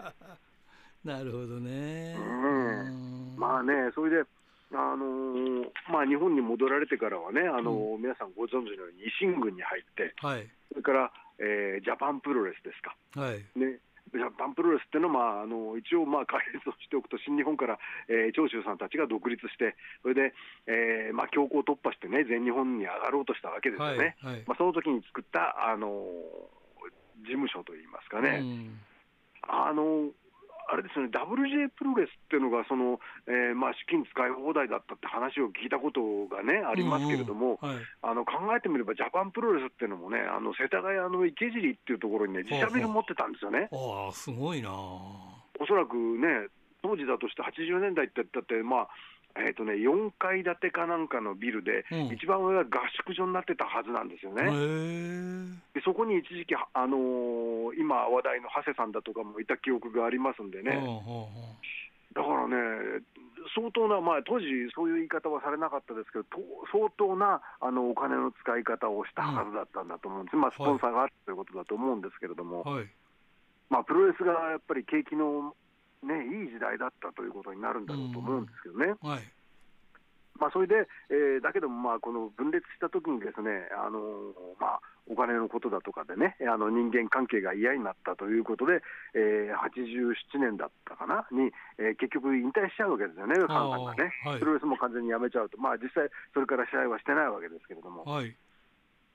[1.03, 2.15] なるほどね。
[2.17, 3.35] うん。
[3.37, 4.29] まあね、それで、
[4.73, 13.43] あのー、まあ、日本に戻られてからはね、あのーうん、皆さんご存知のように維新軍に入って、はい、それから、えー、ジャパンプロレスですか、はい。
[13.57, 13.79] ね、
[14.13, 20.33] ジャパンプロレスっていうのは、まあ、あの一応、まあ、解説をしておくと、新日本から、えー、長州さんたちが独立して、それで、
[20.67, 24.15] えーまあ、強行突破してね、全日本に上がろうとしたわけですよね。
[24.19, 26.01] はいはい、まあ、その時に作った、あのー、
[27.23, 28.39] 事務所といいますかね。
[28.41, 28.79] うん
[29.47, 30.11] あの
[30.69, 37.59] あれですね、WJ プロレスっていうのがその、えーまあ、資金使い放題だったって話を聞いたことがね、ありますけれども、
[38.01, 43.69] あの考えてみれば、ジャパンプロレスっていうのもね、あの世田谷の池尻っていうところにね、自社ビル持ってたんですよね。
[43.71, 44.71] ああ、すごいな。
[44.71, 46.47] おそらくね、
[46.81, 48.87] 当時だとして80年代ってだって、まあ、
[49.35, 52.67] えーとね、4階建てかなんかのビルで、うん、一番上は合
[52.97, 54.43] 宿所になってたはずなんですよね。
[55.73, 60.81] でそこに一時期、あのー、今話題の長谷さんだとかもいた記憶がありますんでね。
[62.13, 63.01] だからね、
[63.55, 66.25] 相当な、まあ、当時、そういう言い方はされなかったですけど、
[66.71, 72.85] 相当なあのお金の使い方をしたはずだったんだと思うんです、うん、まあ、スポンサーがあるということだと思うんですけれども、はい、
[73.69, 75.55] まあ、プロレスがやっぱり景気の
[76.03, 78.93] ね、いい時代だったということになるんだろうと思うんですけどね。
[79.01, 79.21] はい
[80.41, 88.81] まあ、それで、えー、だけども、まあ、この分裂したときにですね、あのー、まあ、お金のことだとかでね、あの人間関係が嫌になったということで、
[89.13, 98.03] えー、87年だったかな、に、えー、結局引退しちゃうわけですよね、ファンさんがね、はい、プロレスも完全にやめちゃうと、まあ、実際、それから試合はしてないわけですけれども。
[98.03, 98.35] はい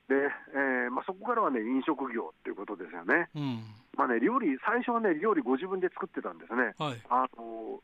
[0.07, 0.15] で
[0.55, 3.27] えーまあ、そこからはね、飲食業っていうことですよね。
[3.35, 3.59] うん
[3.97, 6.77] まあね、料理、最初はね、料理ご自分で作ってたんですね。
[6.77, 7.81] はい、あの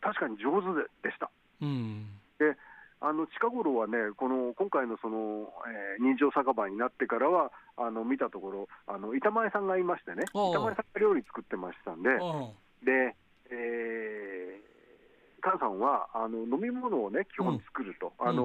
[0.00, 0.70] 確かに上手
[1.02, 1.30] でした。
[1.60, 2.06] うん、
[2.38, 2.56] で
[3.00, 5.50] あの近頃はね、この今回のその、
[5.98, 12.10] えー、人情酒場になってからは、あの見たところ、あの板前さんがいましてね、板前さんが料理作ってましたんで、
[12.84, 13.16] で、
[13.50, 18.42] えー、母さんはあの飲み物をね、基本作ると、うん、あの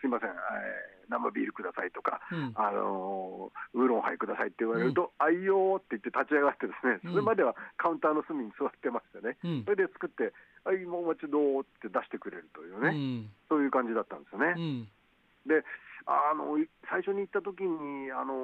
[0.00, 5.42] すみません、えー、生ビールくださいとか、うん、あのウーロンハイくださいって言われると、あ、うん。
[5.42, 10.32] いよって言って立ち上がってですね、それまではカウンターの隅に座ってましてね、それで作って、
[10.64, 14.88] はい、もう一度って出してくれるというね、そういう感じだったんですよね。
[15.46, 15.62] で
[16.06, 18.34] あの最初に行った時にあの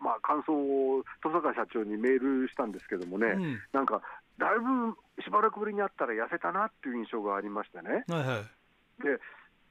[0.00, 4.02] まあ、感想を登坂社長にメールしたんですけどもね、うん、なんか
[4.38, 4.92] だいぶ
[5.22, 8.04] しばらくぶりに会ったら痩せたなっていう印象がありましてね。
[8.08, 9.18] はいはい、で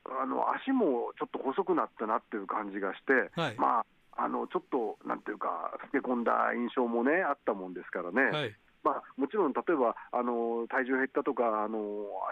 [0.05, 3.85] あの足もちょっと細くなったなっていう感じがして、はい、まあ、
[4.17, 11.79] あのちょっとなんていうか、老け込んだ印象もね、あったもんですからね、はい、まあ、もちろん例えばあの体重減ったとかあの、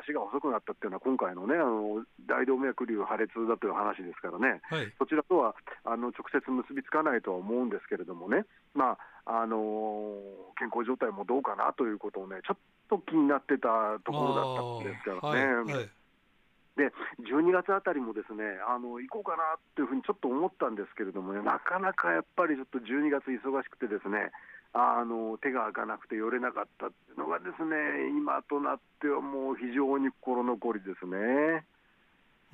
[0.03, 5.55] 足が細くなったっていうのは、今回のね、あの大動脈瘤破裂だという話ですからね、はい、そちらとは
[5.85, 10.17] あの直接結びつかないとは思うんですけれどもね、まああの
[10.57, 12.57] 健康状態もどうかなということをね、ちょっ
[12.89, 16.00] と気になってたところだったんですからね。
[16.77, 16.93] はいで
[17.27, 24.31] 12月あたりもですねあの行こうかなっていうふうにちょっと思ったんですけれどもね、なかなかやっぱりちょっと12月忙しくてですね、
[24.71, 31.67] あの手が開かなくて寄れなかったっていうのがですね今となってはもう非常に心残りですね。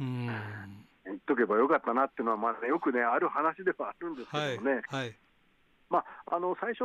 [0.01, 0.25] うん。
[1.05, 5.15] 言っとけばよかったなっていうのは、まあね、よくね、ある話ではあるんですけどね、はいはい、
[5.89, 6.83] まあ、あの最初、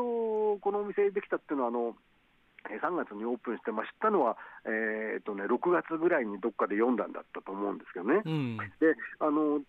[0.61, 1.97] このお店できたっていうのは、あの
[2.69, 8.23] 3月にオープンして、まあ、知ったのは、えーとね、6月ぐらいにどっかで読んだんだったと思うんですけどね。
[8.25, 9.61] うん、であの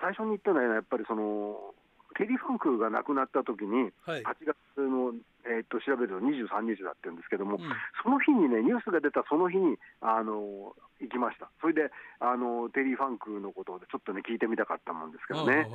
[0.00, 1.74] 最初に言ったのは、やっぱりその
[2.16, 5.12] テリー・ファンクが亡くなった時に、8月の、
[5.44, 7.62] えー、と調べると23日だって言うんですけども、うん、
[8.02, 11.90] その日にね、ニュースが出たその日にあの行きました、それで
[12.20, 15.66] あのテリー・ファンクのことでちょっとね、聞いてみたかったもんですけどね、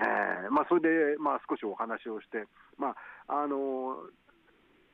[0.00, 2.44] えーまあ、それで、まあ、少しお話をして、
[2.78, 2.96] ま
[3.28, 3.96] ああの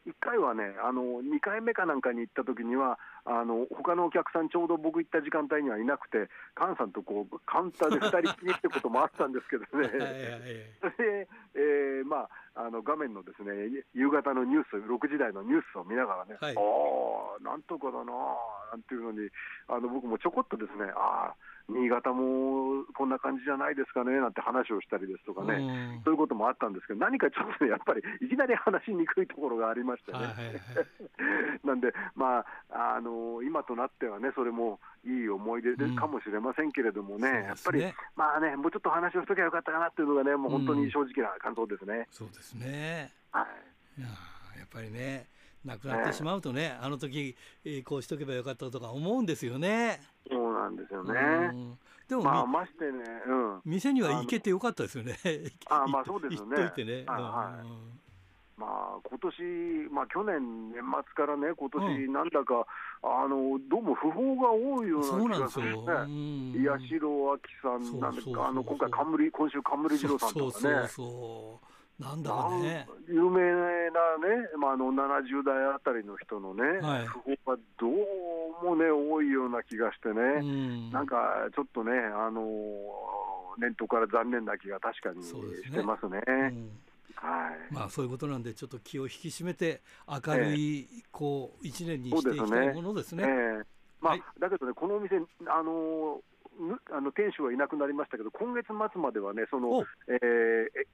[0.07, 16.61] 1回はね、あの2回目かなんかに行った時には、あの他のお客さん、ちょうど僕行った時間帯にはいなくて、菅さんとこうカウンターで 2人きりってこともあったんですけどね、それ で、えーまあ、あの画面のですね夕方のニュース、6時台のニュースを見ながらね、はい、あ
[17.41, 18.13] あ、なんとかだな
[18.73, 19.29] なんていうのに、
[19.69, 21.35] あの僕もちょこっとですね、ああ、
[21.71, 30.57] 新潟もこんな感じじゃないですかねなんて話をしたりですとかね、そういうこともあったんですけど、何かちょっとね、やっぱりいきなり話しにくいところがありましてね、はいはいはい、
[31.65, 33.10] なんで、まああの、
[33.43, 37.85] 今となってはね、それもいい思い出かもしれませんけれどもね、うん、やっぱり、
[38.17, 41.95] まあね、もうちょっと話をしときゃよかったかなっていうのがね、もう本当に正直な感想ですね。
[41.95, 43.47] うん、そうですね、は
[43.99, 44.09] い、いや
[44.59, 45.27] やっぱりね
[45.65, 50.01] 亡くなってしまうとね、あの時、えー、こうしとけばよかったとか思うんですよね。
[50.31, 51.77] そうなんですよね。
[52.09, 52.91] でも、まあ、ましてね、
[53.27, 55.17] うん、店には行けてよかったですよね。
[55.69, 56.57] あまあそうですね。
[56.57, 57.05] 行っといてね。
[57.07, 58.01] はい、はい
[58.61, 62.69] まあ今年、まあ、去年、年末からね、今年なんだか、
[63.03, 65.81] うん、あのどうも不法が多いような気がするね、
[66.69, 70.51] 八代亜紀さんなんですか、あの今回冠、今週、冠二郎さんとかね。
[70.53, 71.71] そうそうそう
[72.01, 72.89] なんだろうね。
[73.09, 81.17] 有名なね、まあ、あの70代あたりの人のね、はい、訃報がどうもね、多いような気がしてね、うん、なんか
[81.55, 82.41] ちょっとね、あの
[83.59, 86.21] 念頭から残念な気が確かにしてますね。
[87.21, 93.25] はい、まあそういうことなんでちょっと気を引き締めて明るい、こう一年にしていきたいものですね。
[93.25, 93.65] すねえー、
[94.01, 96.23] まあ、はい、だけどねこのお店あの
[96.93, 100.13] あの店主はいなくなりましたけど、今月末まではね、そのえ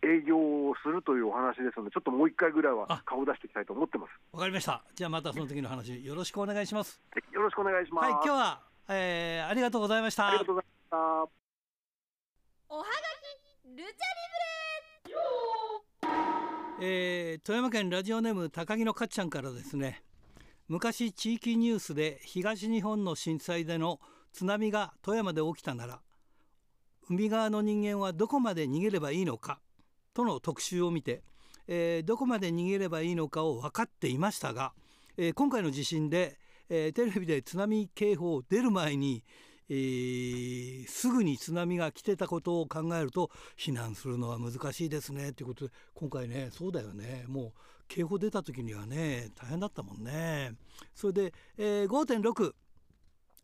[0.03, 7.01] ー、営業をするというお話ですので、ちょっともう一回ぐらいは顔を出していきたいと思ってますわかりました、じゃあまたその時の話、よろしくお願いします。
[7.33, 8.05] よろしくお願いします。
[8.05, 10.29] はい、今日は、えー、ありがとうございました。
[10.29, 10.97] ありがとうございました。
[12.69, 12.91] おはが
[13.65, 15.56] きルチャリブレ
[16.79, 20.03] えー、富山県ラジオネーム高木のかっちゃんからですね。
[20.69, 23.99] 昔地域ニュースで東日本の震災での
[24.35, 26.01] 津波が富山で起きたなら
[27.09, 29.61] 海側の人間はどこまで逃げればいいのか
[30.12, 31.23] との特集を見て、
[31.67, 34.75] えー、どこまで逃げればいいのかを分かっていましたが、
[35.17, 36.37] えー、今回の地震で、
[36.69, 39.25] えー、テレビで津波警報出る前に、
[39.68, 47.52] えー、すぐに津波が来てたことを考えると避難するのは難しいですねということで今回ねそうだよねもう
[47.88, 50.52] 警報出た時にはね大変だったもんね。
[50.94, 52.52] それで、えー、5.6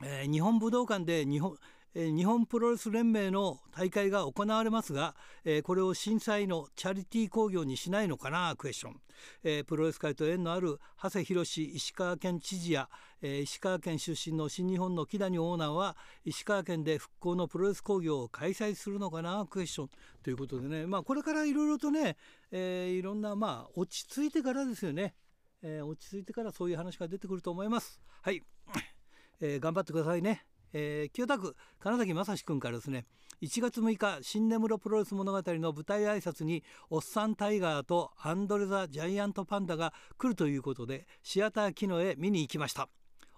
[0.05, 1.57] えー、日本武道館で日本
[1.95, 9.01] 日本プロレス連盟の大会が行われますが、えー、これを震災のチャリティー興行にしないのかなクエスチョン、
[9.45, 12.89] えー、プロレス界と縁のある長谷博石川県知事や、
[13.21, 19.91] えー、石川県出身の新日本の木谷オーナーは石川県で復興のプロレス興行を開催するのかなクエスチョン
[20.23, 22.17] ということでね、まあ、これからいろいろとね、
[22.51, 25.15] えいろんなまあ落ち着いてからですよね、
[25.63, 28.01] え落ち着いてからそういう話が出てくると思います。
[28.23, 28.43] はい
[29.41, 30.47] えー、頑張ってくださいね。
[30.73, 33.07] えー、清田区金崎正史君からですね
[33.43, 42.89] 1月6日新根室プロレス物語の舞台挨拶におっさんタイガーとアンドレザ・ジャイアントパンダが来るということでシアター機能へ見に行きました。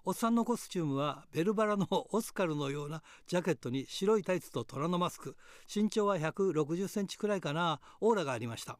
[0.07, 5.35] おっさんのコスチュームはベルバラのオスカルのようなジャケットに白いタイツと虎のマスク。
[5.73, 8.77] 身長は160センチくらいかなオーラがありました。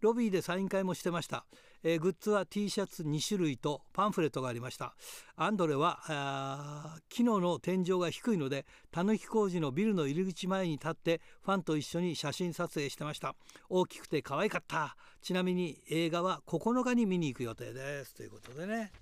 [0.00, 1.44] ロビーでサイン会もしてました、
[1.82, 4.94] えー、グッズは T シャツ2種類とパンフレットがありました。
[5.36, 13.34] アンドレは機能の天井が低いのでたぬき工事のビルの入り口前に立ってファンと一緒に写真撮影してました。
[13.68, 14.96] 大きくて可愛かった。
[15.22, 18.14] ちなみに映画は9日に見に行く予定です。
[18.14, 18.92] ということでね。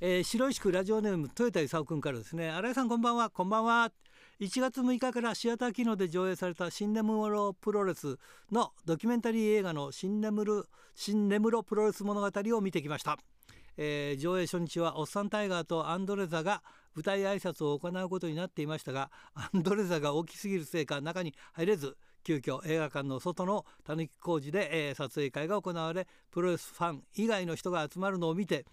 [0.00, 2.50] えー、白石区ラジオネーム豊田勲君からですね。
[2.50, 3.30] 新井さんこんばんは。
[3.30, 3.90] こんばんは。
[4.40, 8.18] 1月6日からシアター機能で上映された新根室プロレス
[8.52, 13.18] のドキュメンタリー映画の新根室新根室プロレス物語を見てきました、
[13.76, 16.62] えー、上映初日はおっさんタイガーとアンドレザが
[16.94, 28.66] 舞台挨拶を行うことになっていましたがアンドレザが大きすぎるせいか中に入れず急遽映画館の外のたぬき工事で、えー、撮影会が行われプロレスファン以外の人が集まるのを見て、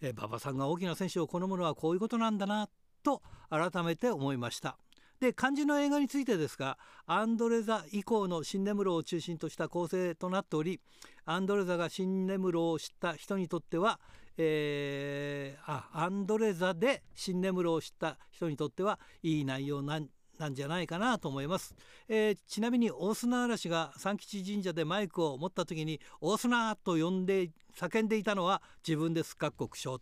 [0.00, 2.70] えー、さんが大きな選手を好むのはこういうことなんだな
[3.02, 4.78] と改めて思いました。
[5.20, 10.80] で漢字の映画についてですがアンドレザ以降の新根室を中心とした構成となっており
[11.26, 14.00] アンドレザが新根室を知った人にとっては、
[14.38, 21.74] えー、あアンドレザで新根室を知った人にとってはいい内容なんなんじゃないかなと思います、
[22.08, 29.36] えー、ちなみに大砂嵐が三吉神社でマイクを持った時に大砂と呼んで叫んでいたのは自分です。
[29.36, 30.00] 各国省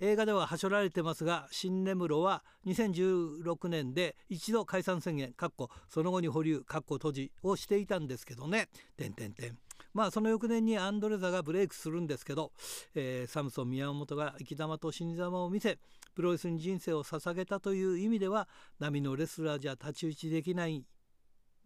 [0.00, 8.68] 映画でははしょられてますが新根室は2016年で一度解散宣言かっこその後に保留かっこ閉じをしていたんですけどね。
[8.96, 9.58] 点点点
[9.92, 12.52] まあその翌年にアンドレザがブレイクするんですけど、
[12.94, 15.78] えー、サムソン宮本が生き様と死に様を見せ
[16.14, 20.84] プロレスに人生を捧げたという意味では波のレスラーじゃ太刀打ちできない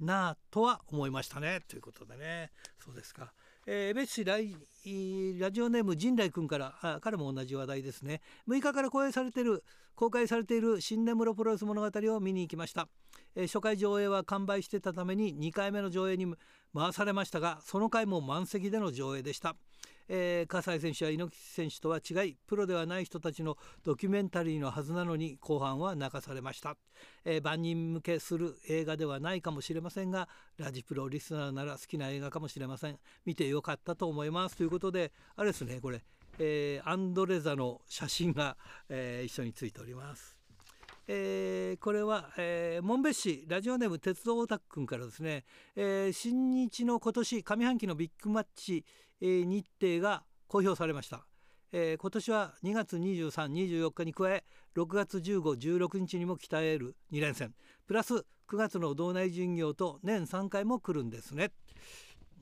[0.01, 1.61] なあとは思いましたね。
[1.69, 2.51] ということでね。
[2.85, 3.33] そうですか。
[3.67, 8.21] えー、別市ララジオネーム陣来君からあ彼も同じ話題ですね。
[8.47, 12.89] 6日から公演されている公開されている新根室プロレス物語を見に行きました、
[13.37, 16.35] えー、初回上映は完売してたために2回目の上映に
[16.75, 19.57] 回されましたがその回も満席での上映でした。
[20.09, 26.77] えー、葛西選手や猪木選手とは違いプロではない人たちのドキュメンタリーのはずなのに後半は泣かされました、
[27.25, 30.29] えー、万人向けする映画ではないかもしれませんが
[30.59, 32.99] ラジプロリスナーなら好きな映画かもしれません。
[33.25, 36.03] 見てよかったと思いますということであれですねこれ、
[36.39, 38.57] えー、アンドレザの写真が、
[38.89, 40.37] えー、一緒についております。
[41.07, 45.45] えー、これは、えー、門別市ラジオネーム鉄道オタク君からですね、
[45.77, 48.87] えー、新日の今年上半期のビッグマッチ、
[49.21, 51.27] 日程が公表されました、
[51.73, 54.45] えー、今年は2月23、24日に加え
[54.77, 55.41] 6月15、
[55.79, 57.55] 16日にも鍛える2連戦。
[57.87, 58.15] プラス
[58.49, 61.53] 9月の道内巡業と年3回も来るんですね。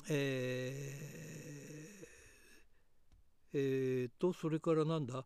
[0.08, 5.24] えー、えー、とそれからなんだ？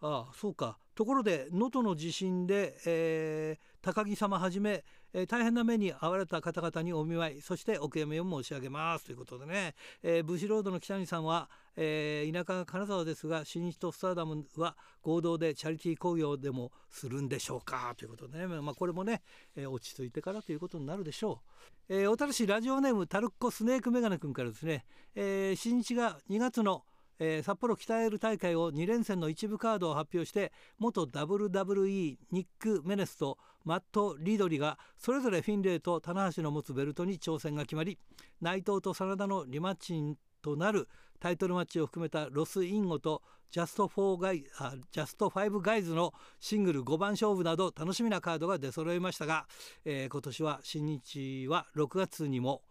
[0.00, 0.78] ああそうか。
[0.94, 4.84] ところで能登の地震で、えー、高木様はじめ、
[5.14, 9.06] えー、大変な目に遭われた方々にお見舞いそしてお悔やみを申し上げます。
[9.06, 17.94] ということでね、えー、武士ロードの北谷さんは、えー、田舎が金沢ですが新日とスターダムは合同でチャリティー興行でもするんでしょうか。
[17.96, 19.22] ということでね、まあ、これもね、
[19.56, 21.40] えー、落ち着いてからということになるでしょ
[21.88, 24.84] う、えー、小樽市ラジオネームタルッコスネークメガネ君からですね、
[25.14, 26.84] えー、新日が2月の
[27.24, 37.98] 「えー、札幌鍛える大会を2連戦の一部カードを発表して元 WWE ニック・ネメスとマット・リドルがそれぞれフィンレイと棚橋の持つベルトに挑戦が決まり
[38.40, 40.88] 内藤と SANADA のリマッチとなる
[41.20, 49.46] タイトルマッチを含めたロス・インゴとジャスト4ガイあジャスト5ガイズのシングル5番勝負など楽しみなカードが出揃いましたが、
[49.84, 52.62] えー、今年は新日は6月にも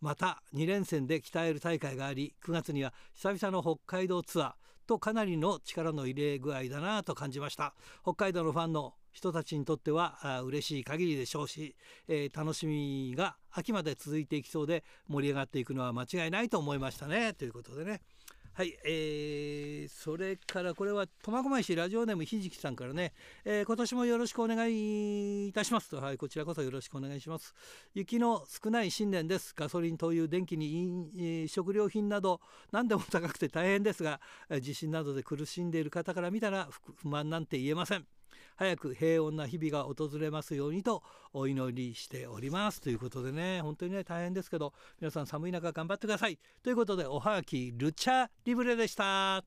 [0.00, 4.52] また2連戦できたえーる大会があり9月には久々の北海道ツアー
[4.90, 7.74] とかなりの力の入れ具合だなと感じました。
[8.02, 11.76] 北海道のファンの人たちにとっては嬉しい限りでしょうし、
[12.08, 18.00] えー、楽しみが秋まで続いていきそうで盛り上がっていくのは間違いないと思いましたねということでね
[18.52, 27.54] はい、えー、それからこれは苫小牧市ラジオネームひじきさんからね、えー、今年もよろしくお願いいたしますと、はい、こちらこそよろしくお願いします。
[27.94, 29.54] 雪の少ない新年です。
[29.56, 32.40] ガソリン、灯油、電気に食料品など
[32.72, 34.20] 何でも高くて大変ですが、
[34.60, 38.06] 地震などで苦しんでいる方から見たら不満なんて言えません。
[38.56, 49.44] 早く平穏な日々が訪れますようにとお祈りしておりますということでね本当にね大変ですけど皆さん寒い中頑張ってくださいということでおはがきルチャリブレでした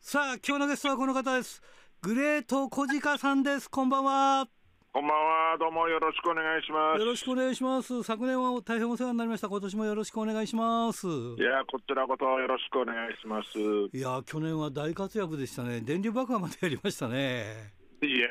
[0.00, 1.62] さあ今日のゲストはこの方です
[2.00, 4.48] グレート小鹿さんですこんばんは
[4.94, 7.00] こんばんは、どうもよろしくお願いします。
[7.00, 8.02] よろしくお願いします。
[8.02, 9.48] 昨年は大変お世話になりました。
[9.48, 11.06] 今年もよろしくお願いします。
[11.06, 11.10] い
[11.40, 13.58] や、こちらこそよろしくお願いします。
[13.96, 15.80] いや、去年は大活躍でしたね。
[15.80, 17.81] 電流爆破までやりましたね。
[18.06, 18.28] いや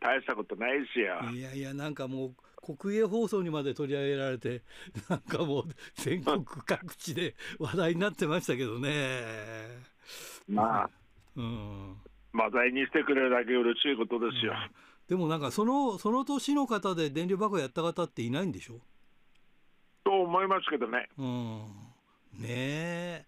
[0.00, 1.20] 大したことないですよ。
[1.32, 4.62] いやいや、なんかもう、国営放送にまで取り上げられて、
[5.08, 5.64] なんかもう、
[5.94, 9.22] 全国各地で話題になってましたけどね。
[10.48, 10.90] まあ、
[11.36, 11.96] うん。
[12.32, 14.52] 話題にしてくれるだけ嬉しいことですよ。
[14.52, 14.70] うん、
[15.08, 18.80] でもなんか、その、その年の方で電流爆破やった方っていないんでしょ？
[20.04, 21.08] と思いますけどね。
[21.18, 21.64] うん。
[22.34, 23.26] ねえ。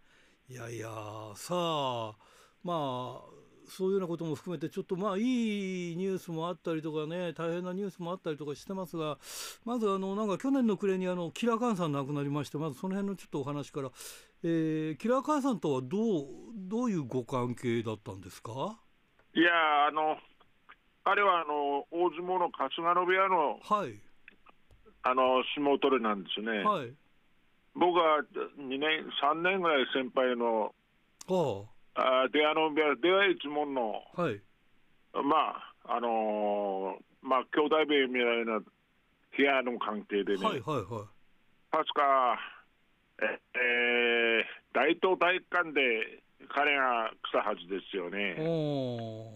[0.48, 0.88] いやいや、
[1.34, 2.16] さあ、
[2.62, 3.37] まあ、
[3.68, 5.20] そういうようなことも含めてちょっとまあい
[5.92, 9.18] いニュースもあったりとかね大変なニュースもあったりとかしてますが
[9.64, 13.90] まずあのなんか去年の暮れにあのキラーカンさん亡くなりましてまずその辺のちょっとお話から、
[14.42, 18.78] えー、キラーカンさんとはどうどういうご関係だったんですか？
[19.34, 20.16] いやあの
[21.04, 23.94] 彼はあの大相撲の春日野部屋の,、はい、
[25.02, 26.64] あの相撲取りなんですね。
[26.64, 26.92] はい、
[27.74, 28.20] 僕は
[28.58, 30.74] 2年3年ぐらい先輩の
[31.28, 34.40] あああであのでは一門の、はい、
[35.12, 38.60] まああのー、まあ兄弟兵みたいな
[39.36, 40.86] 部屋の関係でね、はいはいはい、
[41.70, 42.38] 確か
[43.20, 46.22] え、えー、大東体育館で
[46.54, 48.36] 彼が来たはずですよね。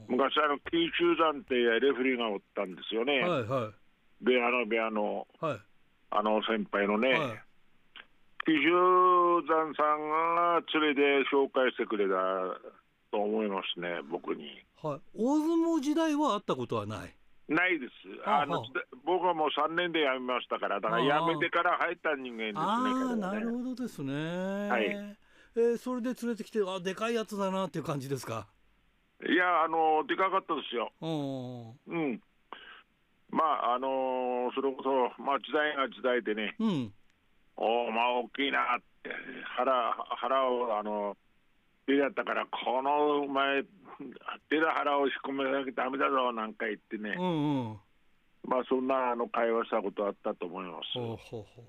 [0.08, 3.20] 昔あの九州山ってレフリーがおったんですよね。
[3.20, 5.58] はいはい、部屋の部屋の、はい、
[6.10, 7.12] あの先輩のね。
[7.12, 7.42] はい
[8.45, 12.14] 九州山さんが連れで紹介してくれた
[13.12, 14.45] と思いますね、僕に。
[14.82, 17.14] はい、大相撲時代は会ったことはない？
[17.49, 17.93] ないです
[18.24, 18.64] あの
[19.05, 24.68] 僕はもう3年で辞めましたから、だから辞めてから入った人間ですね、あなるほどですね。
[24.68, 24.86] はい、
[25.57, 28.47] えー、それで連れてきて、あでかいやつだなっていう感じですか？
[29.28, 30.90] いや、あのでかかったですよ。
[31.01, 32.20] うん、
[33.30, 36.57] まあ、あのー、それこそ、まあ、時代が時代でね。
[36.59, 36.93] うん
[37.57, 39.11] おお、まあ大きいなって、
[39.57, 41.16] 腹腹をあの
[41.86, 43.62] 出だったから、この前、
[44.50, 47.78] 出た腹を引っ込めなきゃだめだぞなんか言ってね、うんうん、
[48.44, 50.98] まあそんなあの会話したことあったと思います。
[50.98, 51.64] ほうほうほう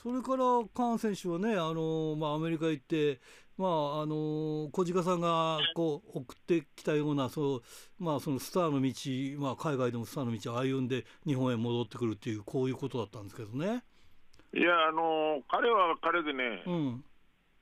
[0.00, 3.20] それからカーン選手はね、あのまあ、アメリカ行って、
[3.56, 7.62] まああの小鹿さんがこう送ってきたようなそう、
[7.98, 13.82] まあ、そのスターの道、まあ、海外でもスターの道を歩んで日本へ戻ってくるっていうこういうことだったんですけどね。
[14.54, 17.04] いや、あの彼は彼でね、うん、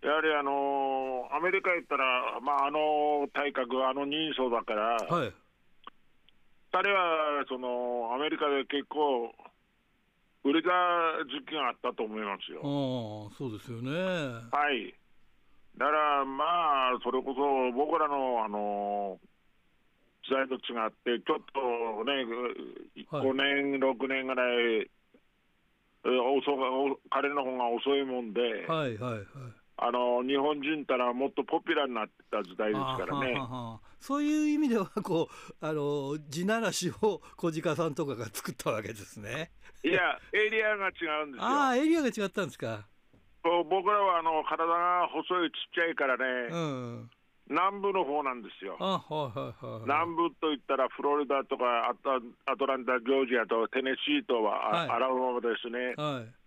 [0.03, 5.33] やはりあのアメリカ行ったら、まあ、あの体格、あの人相だから、はい、
[6.71, 9.35] 彼はそのアメリカで結構
[10.45, 10.71] 売れた
[11.27, 12.61] 時期があったと思いますよ。
[12.63, 13.91] あそうですよね。
[13.91, 14.95] はい。
[15.77, 16.45] だからま
[16.95, 19.19] あ、それこそ僕らのあの
[20.23, 22.25] 時代と違って、ちょっとね、
[23.11, 24.43] はい、5年、6年ぐら
[24.83, 24.91] い、
[26.07, 26.51] 遅
[27.11, 29.23] 彼の方が遅いもんで、はいはいはい、
[29.79, 33.35] あの日本人たらもっとポピュラーになってた時代ですからね。
[33.35, 39.51] ははそういう意味ではこう あの地ならしを小鹿さんとかが作ったわけですね。
[39.83, 41.45] いやエリアが違うんですよ。
[41.45, 42.87] ああエリアが違ったんですか。
[43.69, 47.11] 僕らはあの体が細いちっちゃいからね、うん、
[47.49, 48.77] 南部の方なんですよ。
[48.81, 51.95] あはいはいはい、南部といったらフロリダとかア
[52.57, 55.95] トランタ、ジョージアとテネシーとは、はい、アラバマですね。
[55.97, 56.47] はい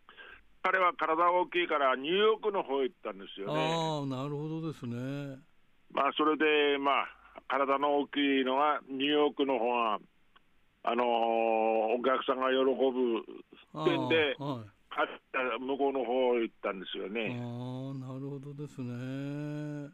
[0.61, 3.53] 彼は体大きいからニューヨークの方へ行ったんですよね。
[3.55, 5.39] ああ、なるほどですね。
[5.91, 7.07] まあ、それで、まあ、
[7.47, 9.99] 体の大きいのはニューヨークの方が、
[10.83, 11.07] あのー、
[11.95, 13.23] お客さんが喜ぶ
[13.85, 17.39] 点で、はい、向こうの方へ行ったんですよね。
[17.39, 19.89] ああ、なるほどですね。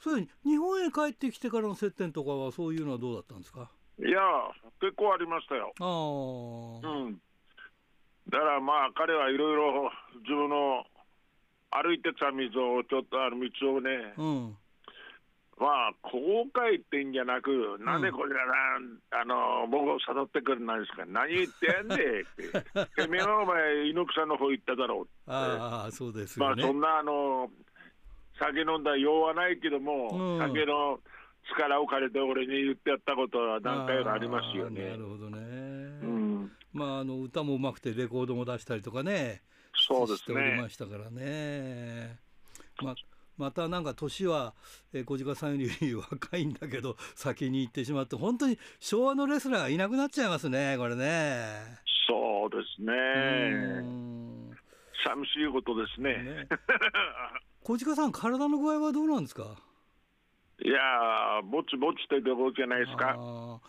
[0.00, 3.70] それ日本へ帰ってきてからの接点とかは、そういうのはどうだったんですか？
[3.98, 4.20] いや、
[4.80, 5.72] 結構ありましたよ。
[5.80, 5.84] あ
[6.86, 7.20] うん、
[8.28, 9.90] だからまあ、彼はいろいろ
[10.22, 10.84] 自分の
[11.70, 14.56] 歩いてた道を、ちょっとある道をね、うん、
[15.58, 22.24] まあ、後悔ってんじゃなく、なんでこれがな、あの僕を誘ってくるなんですか、何言ってんでっ
[22.94, 27.50] て、てめえはお前、猪木さんの方行っただろうって、ああそうですよ、ね、まあ、そんなあの
[28.38, 31.00] 酒飲んだ用はないけども、うん、酒の
[31.50, 34.90] 力を借りて俺に言ってやったことは何回かありますよね。
[34.90, 39.42] なるほどね、うんまあ、あの歌もうまくてレコードも出したりとかね、
[39.74, 42.18] そうですねしておりましたからね。
[42.82, 42.94] まあ
[43.38, 44.52] またなんか年は、
[44.92, 51.78] えー、小鹿さんより若いんだけど 先に行ってしまって本当に昭和のレスラーがいなくなっちゃいますねこれね。
[52.08, 53.84] そうですね。
[55.04, 56.16] 寂しいことですね。
[56.22, 56.48] ね
[57.68, 59.44] 小鹿さん体の具合はどうなんですか？
[60.64, 60.78] いや
[61.44, 63.14] ぼちぼちってどこじゃないですか？
[63.14, 63.60] も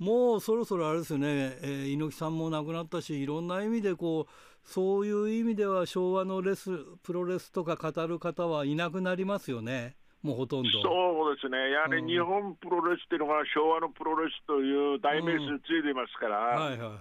[0.00, 4.32] うもうそろそろあれですよね、えー、猪木さんも亡くなったしいろんな意味でこう
[4.64, 6.70] そういう意味では昭和のレス
[7.02, 9.96] プロレスとか語る方はいなくなりますよね。
[10.22, 10.70] もうほとんど。
[10.82, 16.96] そうですね、やはり日本プロレスっていうのが昭和のプロレスという代名詞についていますから、はいはいは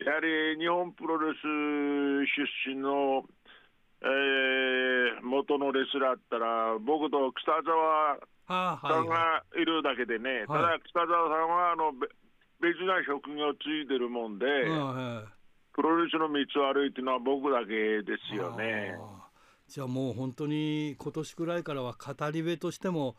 [0.00, 3.24] い、やはり日本プロレス出身の、
[4.02, 8.18] えー、元のレスラーったら、僕と北沢
[8.80, 11.92] さんがいるだけでね、ただ北沢さんはあの
[12.60, 14.46] 別な職業をついてるもんで、
[15.72, 18.96] プロレスの道を歩いてるのは僕だけですよね。
[19.68, 23.16] じゃあもう本当に今年くらいからは語り部としても、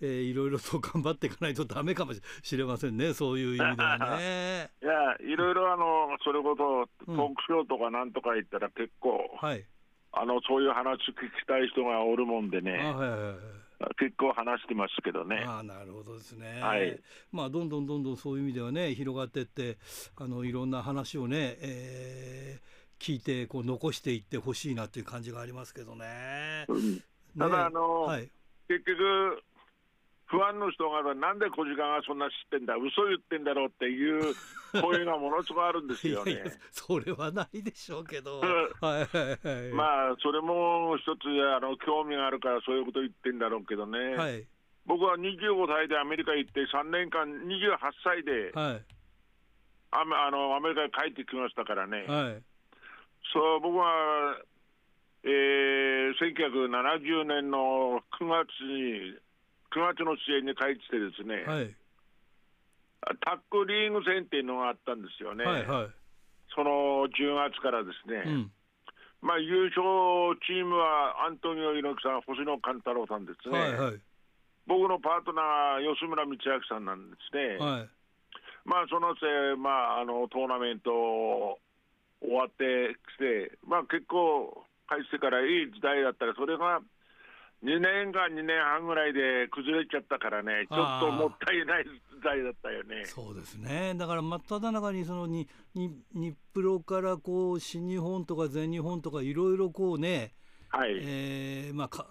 [0.00, 4.70] えー、いろいろと頑張っていかないとだめかもしれませんね、 そういう意味ではね。
[4.80, 9.64] いや、いろいろあのそれこそトークショーとかなんとか言ったら結構、うん、はい、
[10.18, 12.72] あのそういう話聞きたい人がおるもんでね。
[12.72, 13.34] はいはいはい
[13.98, 15.44] 結構話してますけどね。
[15.46, 16.60] あなるほどですね。
[16.62, 16.98] はい。
[17.30, 19.76] まあどんどんどんどんそういう意味ではね広がっていって
[20.16, 26.64] あのいろんな話をね、えー、聞いてこう残していってほしいなという感じがありますけどね。
[26.68, 27.02] うん、
[27.38, 28.30] ただ、あの、はい、
[28.66, 29.42] 結局
[30.26, 34.34] 不安の人がなんで小鹿がそんな知ってんだ嘘言ってんだろうっていう
[34.74, 36.32] 声がものすごいあるんですよね。
[36.32, 38.42] いやいやそれはないでしょうけど、
[38.82, 44.44] まあそれも一つあの興味があるからそういうこと言ってんだろうけどね、はい、
[44.84, 48.84] 僕は25歳でアメリカ行って3年間28歳で、はい、
[49.92, 52.42] ああのアメリカに帰ってきましたからね、はい、
[53.32, 54.38] そう僕は、
[55.22, 59.14] えー、1970年の9月に
[59.76, 61.76] 9月の試合に帰ってですね、はい、
[63.20, 65.92] タックリーグ戦っていうのがあったんですよね、はいはい、
[66.56, 68.50] その10月からですね、うん、
[69.20, 69.84] まあ、優勝
[70.48, 74.00] チームはアントニオ猪木さん、星野勘太郎さんですね、はいはい、
[74.64, 77.88] 僕のパートナー、吉村道明さんなんですね、はい、
[78.64, 80.88] まあ、そのせい、まあ、あのトーナメント
[82.24, 86.80] 終わってきて、まあ、結構、返してからいい時代だったら、それが
[87.64, 91.90] 2年間、2年半ぐらいで崩れちゃったからね、ちょっともったいない時
[92.22, 93.04] 代だったよね。
[93.06, 93.94] そうですね。
[93.96, 100.34] だから真っ只中にそのにに日プロからこう新日本とか全日本とかいろいろこうね、
[100.68, 100.98] はい。
[101.00, 102.06] えーまあ、か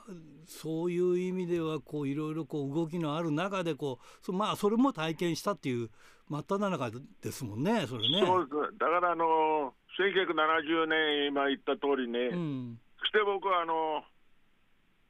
[0.48, 5.90] そういう意味ではこういろいろこう動きのある中でこうそ,、まあ、それも体験したっていう
[6.28, 6.92] 真っ只中
[7.22, 8.26] ですもんね、それね。
[8.26, 8.78] そうです。
[8.80, 14.04] だからあの1970年、今言った通りね、うん、そして僕はあの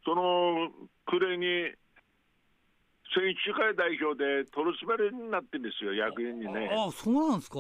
[0.06, 0.70] その
[1.06, 1.74] 暮れに
[3.14, 6.70] 選手会代表で取り締まりになってるんですよ、役員にね。
[6.72, 7.60] ああ、そうなんですか。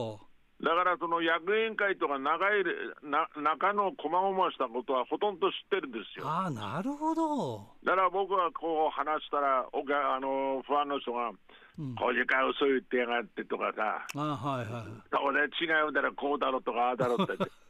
[0.63, 2.63] だからその役員会とか長い
[3.03, 6.27] な中のこまごましたことはほとんど知ってるんですよ。
[6.27, 7.75] ああ、なるほど。
[7.83, 11.31] だから僕はこう話したら、おかあのファンの人が、
[11.77, 17.33] うん、こじか嘘言ってやがってとかさ、あはいはい、そこで違うだらこうだろとかああだろって。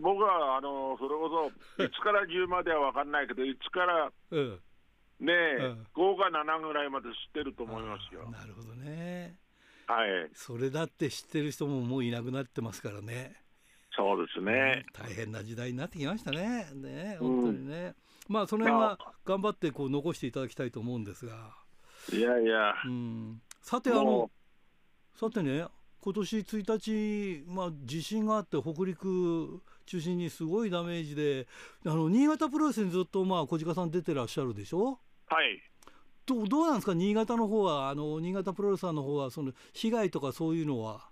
[0.00, 4.60] 僕はあのそれこそ1から10までは分かんないけど1から、うん
[5.22, 8.28] ねえ、うん、5か7ぐらいまで知ってると思いますよ。
[8.28, 9.36] なるほどね。
[9.86, 10.30] はい。
[10.34, 13.36] それだって知ってる人ももういなくなってますからね。
[13.96, 14.84] そうですね。
[14.92, 16.66] 大変な時代になってきましたね。
[16.74, 17.94] ね、本当にね。
[18.28, 21.54] うん、まあその辺は頑張ってこう残していただきたいと思うんですが。
[22.12, 22.74] いやいや。
[22.84, 23.40] うん。
[23.60, 24.28] さてあの
[25.14, 25.66] さてね。
[26.04, 31.46] 今年1日、まあ、地震があって北陸中心にすごいダメージで
[31.86, 34.98] あの新潟プロレスにずっと、まあ、小鹿さん出てらっしゃるでしょ？
[35.28, 35.62] はい
[36.26, 41.08] どどうなんですか、新潟の方は、あの新潟プロレスさんの方はその被害とかそういうのは？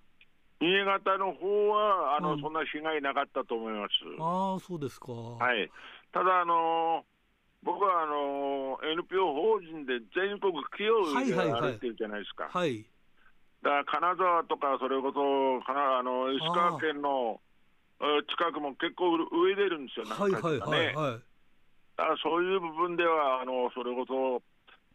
[0.61, 3.93] 新潟の方はあの、うん、そんな被害なかったと思います。
[4.20, 5.12] ああ、そうですか。
[5.12, 5.70] はい。
[6.12, 7.05] ただあの
[7.62, 12.45] 僕はあの NPO 法人で全国企業でやってるじゃないですか。
[12.45, 12.89] はい、はい、だか
[13.62, 17.40] ら金沢とか、それこそかなあの石川県の
[18.28, 21.20] 近くも結構上出るんですよ、はいはいはいはい。
[21.96, 24.42] だからそういう部分では、あのそれこそ、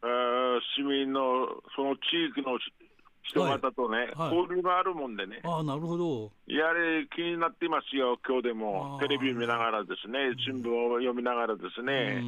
[0.01, 2.01] えー、市民のその地
[2.33, 2.57] 域の
[3.21, 6.31] 人方とね、はいはい、交流があるもんでね、あなるほど。
[6.47, 12.23] やはり気になっていますよ、今日でも、テレビ見ながらですね、新聞を読みながらですね。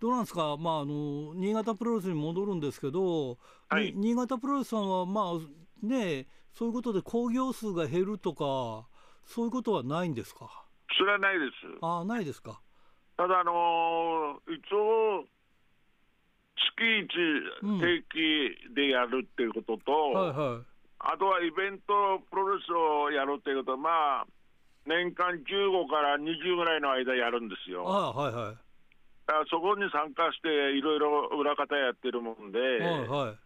[0.00, 3.36] どうなんですか、まあ、あの新潟プロレスに戻るんですけど、
[3.70, 8.88] はい、新潟プロレスさんは、まあね、そういうことで興行数が減るとか、
[9.24, 10.64] そういうことはないんですか？
[10.98, 11.52] それはないです。
[11.80, 12.60] あないですか。
[13.16, 15.24] ただ、あのー、一応、
[16.56, 17.08] 月一
[17.80, 20.64] 定期でやるっていうことと、うんはいはい、
[20.98, 23.90] あとはイベントプロレスをやるっていうことは、ま
[24.22, 24.26] あ、
[24.86, 27.86] 年間15から20ぐらいの間やるんですよ。
[27.86, 28.56] あはいはい
[29.48, 33.38] そこに参加して、いろいろ裏方やってるもんで、はいはい、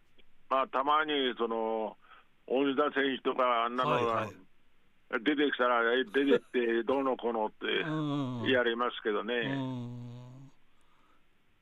[0.49, 1.97] まあ、たまにその
[2.47, 4.29] 大仁田選手とか、あんなのが
[5.23, 9.57] 出てきたら、出てって、 どうのこうのってやりますけどね。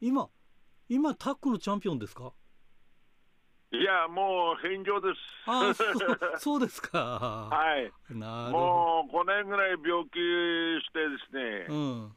[0.01, 0.29] 今、
[0.89, 2.33] 今、タックのチャンピオンですか？
[3.75, 5.19] いや、もう返上です。
[5.47, 5.85] あそ
[6.39, 7.49] そうですか。
[7.51, 7.91] はい。
[8.11, 10.19] もう5年ぐらい病気
[10.85, 12.17] してですね、うん、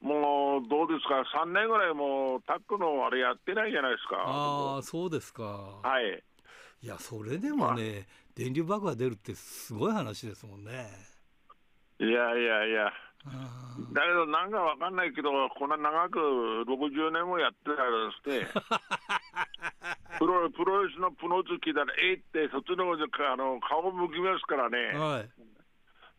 [0.00, 4.16] もうどうですか、3年ぐらいもうタックのあれやってないじゃないですか。
[4.26, 5.42] ああ、そうですか。
[5.82, 6.22] はい。
[6.82, 10.86] いや、それでもね、電流爆破出るってすごい話ですもんね。
[11.98, 12.92] いやいやいや。
[13.92, 16.18] だけど、なんかわかんないけど、こんな長く
[16.68, 17.90] 60年もやってたら
[18.36, 18.48] ですね、
[20.20, 24.78] プロプロレスのプロ好きだら、えって、そっちの方であの顔向きますからね。
[24.96, 25.55] はい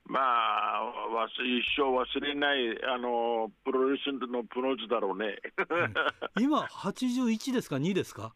[0.10, 5.38] まあ、一生忘れないあのプロレスのプロズだろうね。
[6.40, 8.34] 今、81ですか、2ですか？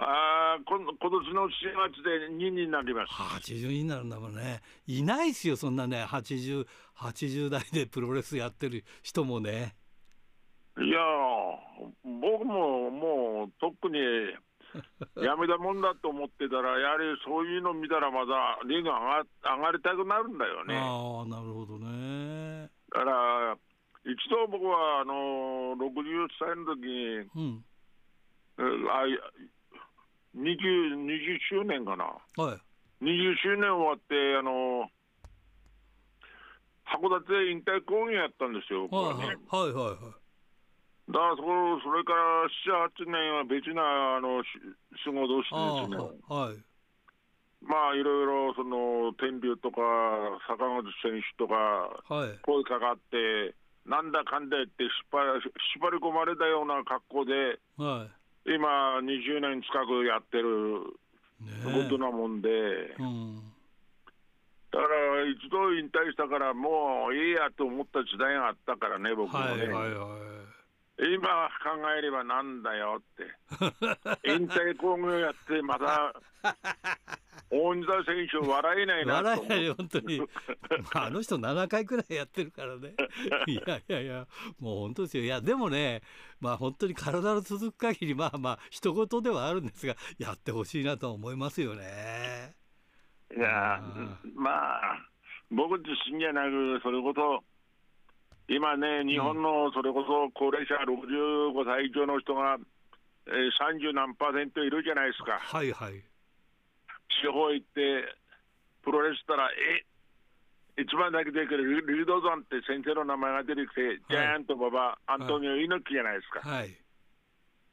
[0.00, 1.50] あこ今年の4
[1.90, 3.12] 月で2になります。
[3.12, 9.76] 82になるんだもんね、いないですよ、そんなね、80, 80代でプロレスやってる人もね。
[10.76, 10.98] いや
[12.04, 13.98] 僕ももう、特に
[15.16, 19.24] やめたもんだと思ってたら、やはりそういうの見たら、まだリーグ上が
[19.56, 20.76] 上がりたくなるんだよね。
[20.76, 22.70] あなるほどね。
[22.90, 23.56] だから、
[24.04, 27.64] 一度僕はあの60歳の時に、
[28.58, 29.04] うん、あ
[30.36, 34.88] 20, 20周年かな、はい、20周年終わって、あの
[36.86, 40.17] 函館で引退公演やったんですよ、はいはい、はいはい
[41.08, 41.42] だからそ
[41.80, 43.80] それから7、8年は別な
[44.16, 46.60] あの仕事をしてですね、はい、
[47.64, 49.80] まあいろいろその天竜とか
[50.44, 52.04] 坂口選手とか
[52.44, 53.56] 声かかって、
[53.88, 55.16] なんだかんだ言って縛
[55.90, 58.04] り込まれたような格好で、は
[58.44, 60.92] い、今20年近くやってる
[61.64, 62.48] ことなもんで、
[63.00, 63.40] うん、
[64.76, 69.48] だから一度引退したからもういいやと思った時代があったからね僕もね。
[69.48, 70.57] はいはいはい
[71.00, 73.24] 今考えればなんだよって。
[74.28, 76.12] 引退工業やってまた
[77.50, 80.20] 大仁田選手笑えないな笑えないよ本当に。
[80.92, 82.94] あの人7回くらいやってるからね。
[83.46, 84.26] いやいやいや。
[84.58, 85.22] もう本当ですよ。
[85.22, 86.02] いやでもね
[86.40, 92.56] まあ本当に体の続く限りまあまあ一言ではあるんですがやってほしいなと思いますよね。
[93.36, 93.80] いや
[94.34, 94.98] まあ
[95.50, 97.44] 僕自身じゃなくそれこそ
[98.48, 102.56] 今ね、日本のそれこそ高齢者65歳以上の人が、
[103.28, 105.38] えー、30何パーセントいるじゃないですか。
[105.38, 106.00] はいはい。
[107.20, 108.08] 地方行って、
[108.82, 109.84] プロレスしたら、え
[110.80, 116.40] 一番だけ出てくるリードゾンって先生の名前が出てきて、ジャイアント馬場、アントニオ猪木じゃないですか。
[116.48, 116.70] はい、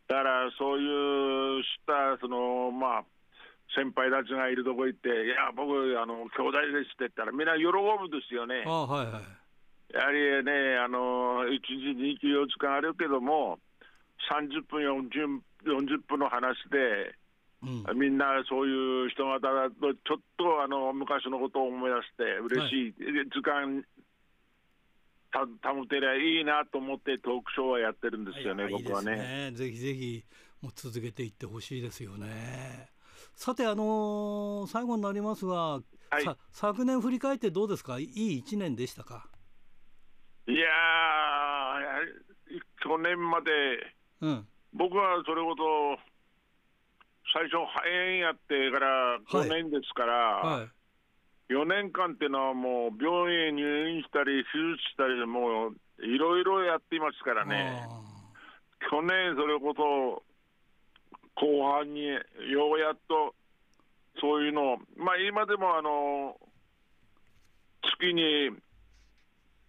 [0.10, 3.04] だからそういうしたその、まあ、
[3.78, 5.72] 先輩たちがいるとこ行って、いや、僕、
[6.02, 8.66] あの兄弟ですって言ったら、みんな喜ぶんですよね。
[8.66, 9.24] あはいはい、
[9.96, 13.60] やはりね、あの1日2、4時間あるけども、
[14.30, 17.16] 30分40、40分の話で、
[17.64, 23.86] うん、みんなそういう人方だと、ちょっとあの昔のことを思い出して、嬉しい、はい、時間
[25.32, 29.52] た保てりゃいいなと思って、トークショーはやってるんですよね、僕はね。
[29.54, 30.26] ぜひぜひ
[30.62, 32.90] もう続けていってほしいですよね。
[33.34, 35.82] さて、あのー、最後になりますが、は
[36.20, 39.30] い、昨年振り返ってどうですか、いい1年でしたか？
[40.48, 40.68] いや
[42.84, 43.52] 去年まで、
[44.22, 45.64] うん、僕はそれほど
[47.34, 50.60] 最初、肺炎やってから5年ですから、はい。
[50.62, 57.84] はい、4年間っていうのはもう病院へ入院したり、手術したり、もういろいろやっていますからね、
[58.90, 60.24] 去年、それこそ
[61.36, 63.36] 後半にようやっと
[64.22, 66.38] そういうの、まあ、今でもあの
[68.00, 68.52] 月に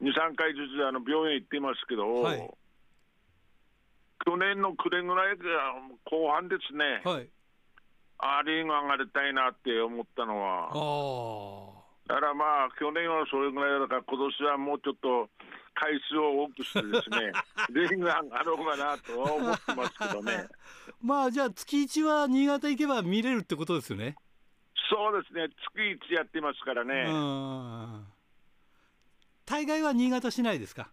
[0.03, 2.51] 2、3回ずつあの病院行っていますけど、はい、
[4.25, 5.37] 去年の暮れぐらい
[6.05, 7.01] 後半ですね。
[7.05, 7.29] はい
[8.19, 10.73] アーリング上がりたいなって思ったのは、
[12.09, 15.29] だからまあ、去年はそれぐらいだから、今年はもうちょっと
[15.75, 17.33] 回数を多くしてですね、
[17.71, 20.49] リング上がろうかなと思ってますけどね。
[21.03, 24.17] まあ、じゃあ、月1は新潟行けば見れるってことですよね。
[24.89, 27.05] そうですね、月1やってますからね。
[29.47, 30.91] 大概は新潟市内ですか？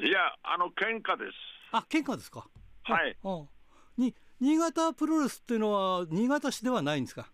[0.00, 1.32] いや、あの、喧嘩です。
[1.70, 2.48] あ、喧嘩ですか？
[2.84, 3.16] はい。
[3.98, 7.30] に新潟プロレスっていうのは、新潟市ではないんですか？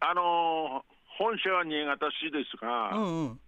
[0.00, 0.84] あの
[1.18, 3.40] 本社は新潟市ですが、うんうん、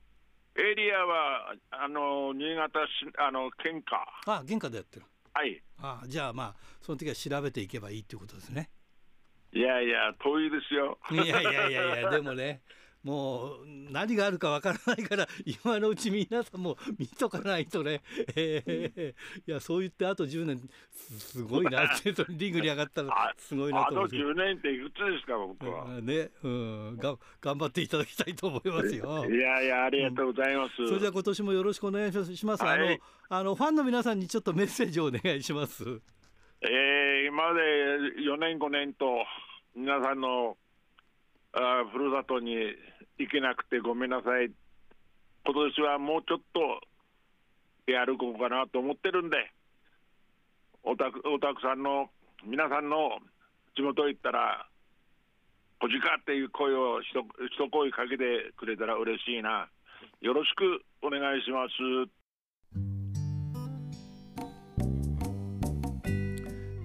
[0.56, 4.06] エリアはあの新潟市、あの県下。
[4.30, 5.06] あ県下でやってる。
[5.32, 5.62] はい。
[5.78, 8.70] あじゃあ、まあ、その時は調べていけばいいっていうことですね。
[9.52, 10.98] いやいや、遠いですよ。
[11.10, 12.62] いやいやいやいや、でもね、
[13.04, 18.02] もう何があるかわからないから今のうち皆さんも見とかないとね、
[18.34, 21.84] えー、いやそう言ってあと10年すごいな。
[21.84, 26.96] っ てリングに上がったらすごいなと思ってあと10年っていくつですか僕は、ねうん。
[26.96, 29.26] が頑張っていただきたいと思いますよ。
[29.28, 32.98] いやいやありがとうございます、うん、それじゃあ今年もよろしくお願いします、はい、あの
[33.28, 35.84] あのファンの皆さんにちょっとメッセージをお願いします。
[36.62, 37.60] えー、今まで
[38.22, 39.06] 4年5年と
[39.76, 40.56] 皆さんの
[41.52, 42.56] あふるさとに
[43.18, 44.50] 行けなくてごめんなさい、
[45.46, 46.80] 今年はもうちょっと
[47.90, 49.52] やるこうかなと思ってるんで、
[50.82, 52.10] おたくおたくさんの
[52.44, 53.18] 皆さんの
[53.76, 54.66] 地元行ったら、
[55.80, 59.68] こじかっていう声をひと一声かけてくれたら嬉しいな。
[60.20, 62.23] よろしくお願いします。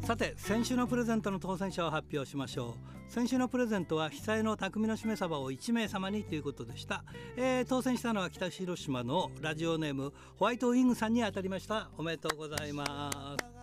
[0.10, 2.74] さて先週のプレゼントの当選者を発表しましょ
[3.08, 3.12] う。
[3.12, 7.04] 先週のプレゼントは被災の匠のしめ鯖を1名様にということでした、
[7.38, 11.92] えー、当選したのは北広島のラジオネームホワイトウィングさんに当たりました。
[11.96, 13.59] おめでとうございます。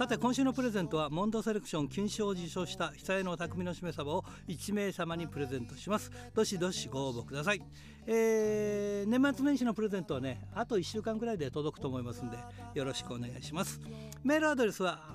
[0.00, 6.10] さて今週のプレゼントはモンドセレクション金賞を受賞した被災の匠のしめ鯖を1名様にプレゼントします。
[6.34, 7.60] どしどしご応募ください、
[8.06, 12.38] えー、年末年始のプレゼントはねあと1週間くらいで届くと思いますんで
[12.72, 13.78] よろしくお願いします。
[14.24, 15.14] メールアドレスは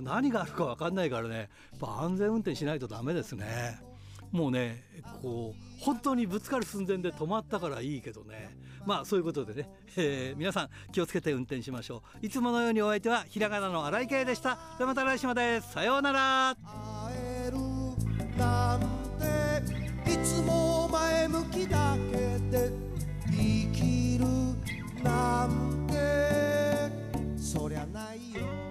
[0.01, 1.47] 何があるか分かんないからねやっ
[1.81, 3.81] ぱ安全運転しないとダメですね。
[4.31, 4.81] もうね
[5.21, 8.57] こう本当にぶつかる寸前で止まったからいいけどね。
[8.85, 12.25] まあそういうことでね、えー、皆さん気をつけて運転しましょう。
[12.25, 14.57] いつものようにお相手はひらがなの新井圭でした。
[14.77, 15.59] ではまた来週まで。
[15.59, 16.55] さようなら。
[16.55, 17.57] 帰る。
[18.37, 18.79] なん
[19.19, 22.94] でいつも前向きだけで。
[23.37, 24.25] 生きる
[25.03, 25.95] なんて
[27.37, 28.64] そりゃないよ。